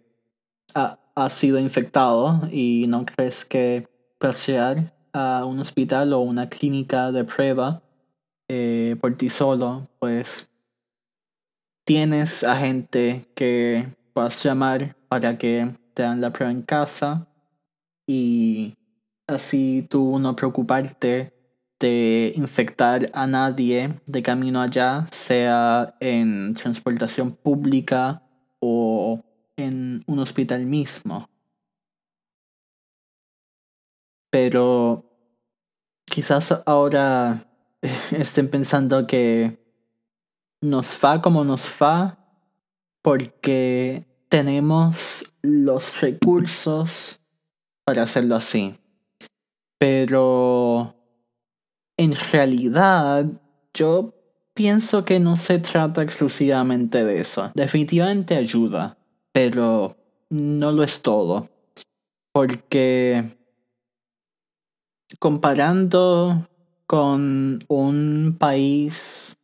ha, 0.76 0.98
sido 1.30 1.60
infectado 1.60 2.42
y 2.52 2.86
no 2.88 3.06
crees 3.06 3.46
que 3.46 3.88
llegar 4.48 4.94
a 5.14 5.46
un 5.46 5.60
hospital 5.60 6.14
o 6.14 6.20
una 6.22 6.50
clínica 6.50 7.12
de 7.12 7.24
prueba 7.24 7.82
eh, 8.48 8.96
por 9.00 9.16
ti 9.18 9.30
solo, 9.30 9.88
pues 10.00 10.50
tienes 11.86 12.44
a 12.44 12.56
gente 12.56 13.26
que 13.36 13.88
puedas 14.14 14.44
llamar 14.44 14.96
para 15.10 15.38
que 15.38 15.72
te 15.94 16.04
hagan 16.04 16.22
la 16.22 16.32
prueba 16.32 16.52
en 16.52 16.62
casa 16.62 17.28
y 18.08 18.76
así 19.28 19.88
tú 19.90 20.20
no 20.20 20.36
preocuparte 20.36 21.34
de 21.80 22.34
infectar 22.36 23.10
a 23.14 23.26
nadie 23.26 24.00
de 24.06 24.22
camino 24.22 24.62
allá, 24.62 25.08
sea 25.12 25.96
en 26.00 26.54
transportación 26.54 27.32
pública 27.32 28.22
o 28.60 29.20
en 29.58 30.04
un 30.06 30.20
hospital 30.20 30.66
mismo. 30.66 31.28
Pero 34.30 35.06
quizás 36.06 36.62
ahora 36.66 37.48
estén 38.12 38.50
pensando 38.50 39.08
que 39.08 39.60
nos 40.62 40.98
va 41.04 41.22
como 41.22 41.44
nos 41.44 41.70
va 41.82 42.18
porque 43.02 44.06
tenemos 44.30 45.34
los 45.42 46.00
recursos 46.00 47.20
para 47.84 48.04
hacerlo 48.04 48.36
así. 48.36 48.74
Pero 49.82 50.94
en 51.98 52.14
realidad 52.32 53.26
yo 53.74 54.14
pienso 54.54 55.04
que 55.06 55.20
no 55.20 55.38
se 55.38 55.58
trata 55.58 56.04
exclusivamente 56.04 57.04
de 57.04 57.20
eso. 57.20 57.52
Definitivamente 57.56 58.36
ayuda, 58.36 59.00
pero 59.32 59.92
no 60.30 60.72
lo 60.72 60.84
es 60.84 61.02
todo. 61.02 61.50
Porque 62.32 63.24
comparando 65.18 66.48
con 66.86 67.66
un 67.68 68.36
país 68.38 69.36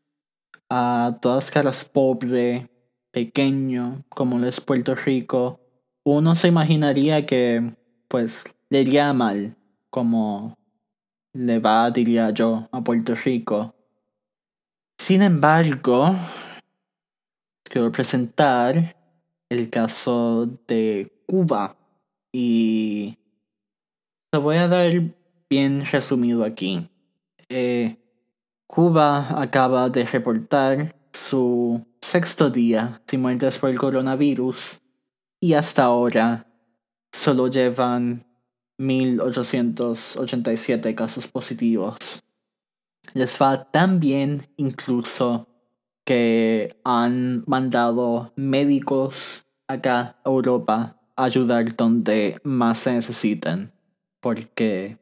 a 0.69 1.17
todas 1.19 1.49
caras 1.49 1.83
pobre, 1.83 2.69
pequeño, 3.09 4.03
como 4.09 4.45
es 4.45 4.61
Puerto 4.61 4.93
Rico, 4.93 5.61
uno 6.03 6.35
se 6.35 6.49
imaginaría 6.49 7.25
que 7.25 7.75
pues 8.07 8.43
le 8.69 8.81
iría 8.81 9.11
mal, 9.13 9.57
como 9.89 10.57
le 11.33 11.59
va, 11.59 11.91
diría 11.91 12.31
yo, 12.31 12.67
a 12.71 12.83
Puerto 12.83 13.15
Rico. 13.15 13.75
Sin 14.97 15.21
embargo, 15.21 16.15
quiero 17.63 17.91
presentar 17.91 18.95
el 19.49 19.69
caso 19.69 20.47
de 20.67 21.23
Cuba 21.25 21.75
y 22.31 23.17
lo 24.31 24.41
voy 24.41 24.57
a 24.57 24.67
dar 24.67 24.91
bien 25.49 25.85
resumido 25.85 26.43
aquí. 26.43 26.89
Eh, 27.49 27.97
Cuba 28.67 29.41
acaba 29.41 29.89
de 29.89 30.05
reportar 30.05 30.93
su 31.13 31.85
sexto 32.01 32.49
día 32.49 33.01
sin 33.07 33.21
muertes 33.21 33.57
por 33.57 33.69
el 33.69 33.79
coronavirus 33.79 34.81
y 35.39 35.53
hasta 35.53 35.85
ahora 35.85 36.45
solo 37.11 37.47
llevan 37.47 38.26
1887 38.77 40.95
casos 40.95 41.27
positivos. 41.27 41.97
Les 43.13 43.37
va 43.41 43.69
tan 43.71 43.99
bien 43.99 44.47
incluso 44.57 45.47
que 46.05 46.77
han 46.83 47.43
mandado 47.47 48.33
médicos 48.35 49.45
acá 49.67 50.19
a 50.23 50.29
Europa 50.29 51.01
a 51.15 51.23
ayudar 51.25 51.75
donde 51.75 52.39
más 52.43 52.77
se 52.77 52.93
necesitan 52.93 53.73
porque 54.21 54.99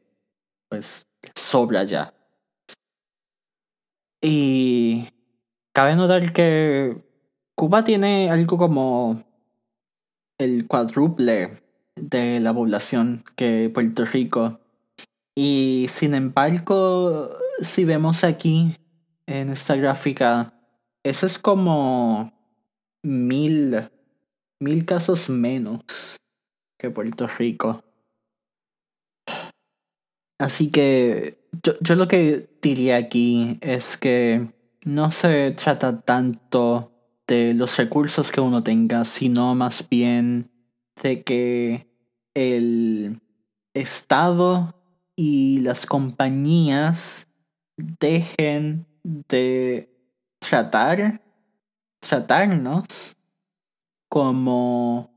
pues 0.68 1.08
sobra 1.34 1.84
ya. 1.84 2.12
Y 4.20 5.06
cabe 5.72 5.94
notar 5.94 6.32
que 6.32 7.04
Cuba 7.54 7.84
tiene 7.84 8.30
algo 8.30 8.58
como 8.58 9.22
el 10.38 10.66
cuádruple 10.66 11.50
de 11.96 12.40
la 12.40 12.54
población 12.54 13.24
que 13.34 13.70
Puerto 13.72 14.04
Rico. 14.04 14.60
Y 15.34 15.86
sin 15.88 16.14
embargo, 16.14 17.30
si 17.60 17.84
vemos 17.84 18.24
aquí 18.24 18.76
en 19.26 19.50
esta 19.50 19.76
gráfica, 19.76 20.54
eso 21.02 21.26
es 21.26 21.38
como 21.38 22.32
mil, 23.02 23.90
mil 24.60 24.84
casos 24.84 25.28
menos 25.28 26.16
que 26.78 26.90
Puerto 26.90 27.26
Rico. 27.26 27.82
Así 30.38 30.70
que 30.70 31.48
yo, 31.62 31.72
yo 31.80 31.94
lo 31.94 32.08
que 32.08 32.50
diría 32.60 32.96
aquí 32.96 33.58
es 33.62 33.96
que 33.96 34.46
no 34.84 35.10
se 35.10 35.52
trata 35.52 36.02
tanto 36.02 36.92
de 37.26 37.54
los 37.54 37.76
recursos 37.76 38.30
que 38.30 38.40
uno 38.40 38.62
tenga, 38.62 39.04
sino 39.04 39.54
más 39.54 39.88
bien 39.88 40.50
de 41.02 41.22
que 41.22 41.85
el 42.36 43.22
Estado 43.72 44.74
y 45.16 45.60
las 45.60 45.86
compañías 45.86 47.28
dejen 47.78 48.86
de 49.02 49.90
tratar, 50.38 51.22
tratarnos 51.98 53.16
como 54.10 55.10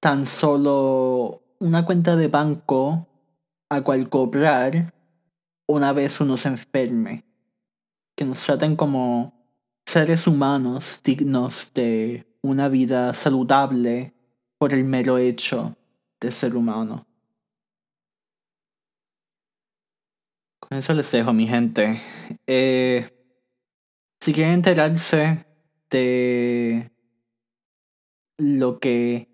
tan 0.00 0.26
solo 0.26 1.42
una 1.60 1.86
cuenta 1.86 2.16
de 2.16 2.26
banco 2.26 3.06
a 3.70 3.82
cual 3.82 4.08
cobrar 4.08 4.92
una 5.68 5.92
vez 5.92 6.20
uno 6.20 6.36
se 6.36 6.48
enferme. 6.48 7.22
Que 8.16 8.24
nos 8.24 8.42
traten 8.42 8.74
como 8.74 9.32
seres 9.86 10.26
humanos 10.26 11.00
dignos 11.04 11.70
de 11.72 12.26
una 12.42 12.68
vida 12.68 13.14
saludable 13.14 14.12
por 14.58 14.74
el 14.74 14.82
mero 14.82 15.18
hecho 15.18 15.76
de 16.22 16.32
ser 16.32 16.56
humano. 16.56 17.06
Con 20.60 20.78
eso 20.78 20.94
les 20.94 21.10
dejo, 21.10 21.32
mi 21.32 21.46
gente. 21.46 22.00
Eh, 22.46 23.06
si 24.20 24.32
quieren 24.32 24.54
enterarse 24.54 25.44
de 25.90 26.90
lo 28.38 28.78
que 28.78 29.28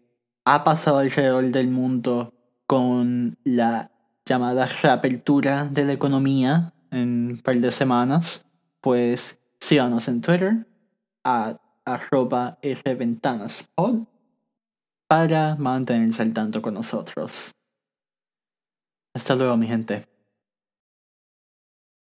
ha 0.44 0.64
pasado 0.64 0.98
alrededor 0.98 1.44
del 1.44 1.68
mundo 1.68 2.32
con 2.66 3.38
la 3.44 3.92
llamada 4.24 4.66
reapertura 4.66 5.66
de 5.66 5.84
la 5.84 5.92
economía 5.92 6.72
en 6.90 7.32
un 7.32 7.38
par 7.38 7.56
de 7.56 7.70
semanas, 7.70 8.46
pues 8.80 9.40
síganos 9.60 10.08
en 10.08 10.22
Twitter 10.22 10.66
a 11.24 11.58
arroba 11.84 12.58
rventanaspod 12.62 14.06
para 15.08 15.56
mantenerse 15.56 16.22
al 16.22 16.34
tanto 16.34 16.60
con 16.60 16.74
nosotros. 16.74 17.50
Hasta 19.14 19.34
luego, 19.34 19.56
mi 19.56 19.66
gente. 19.66 20.17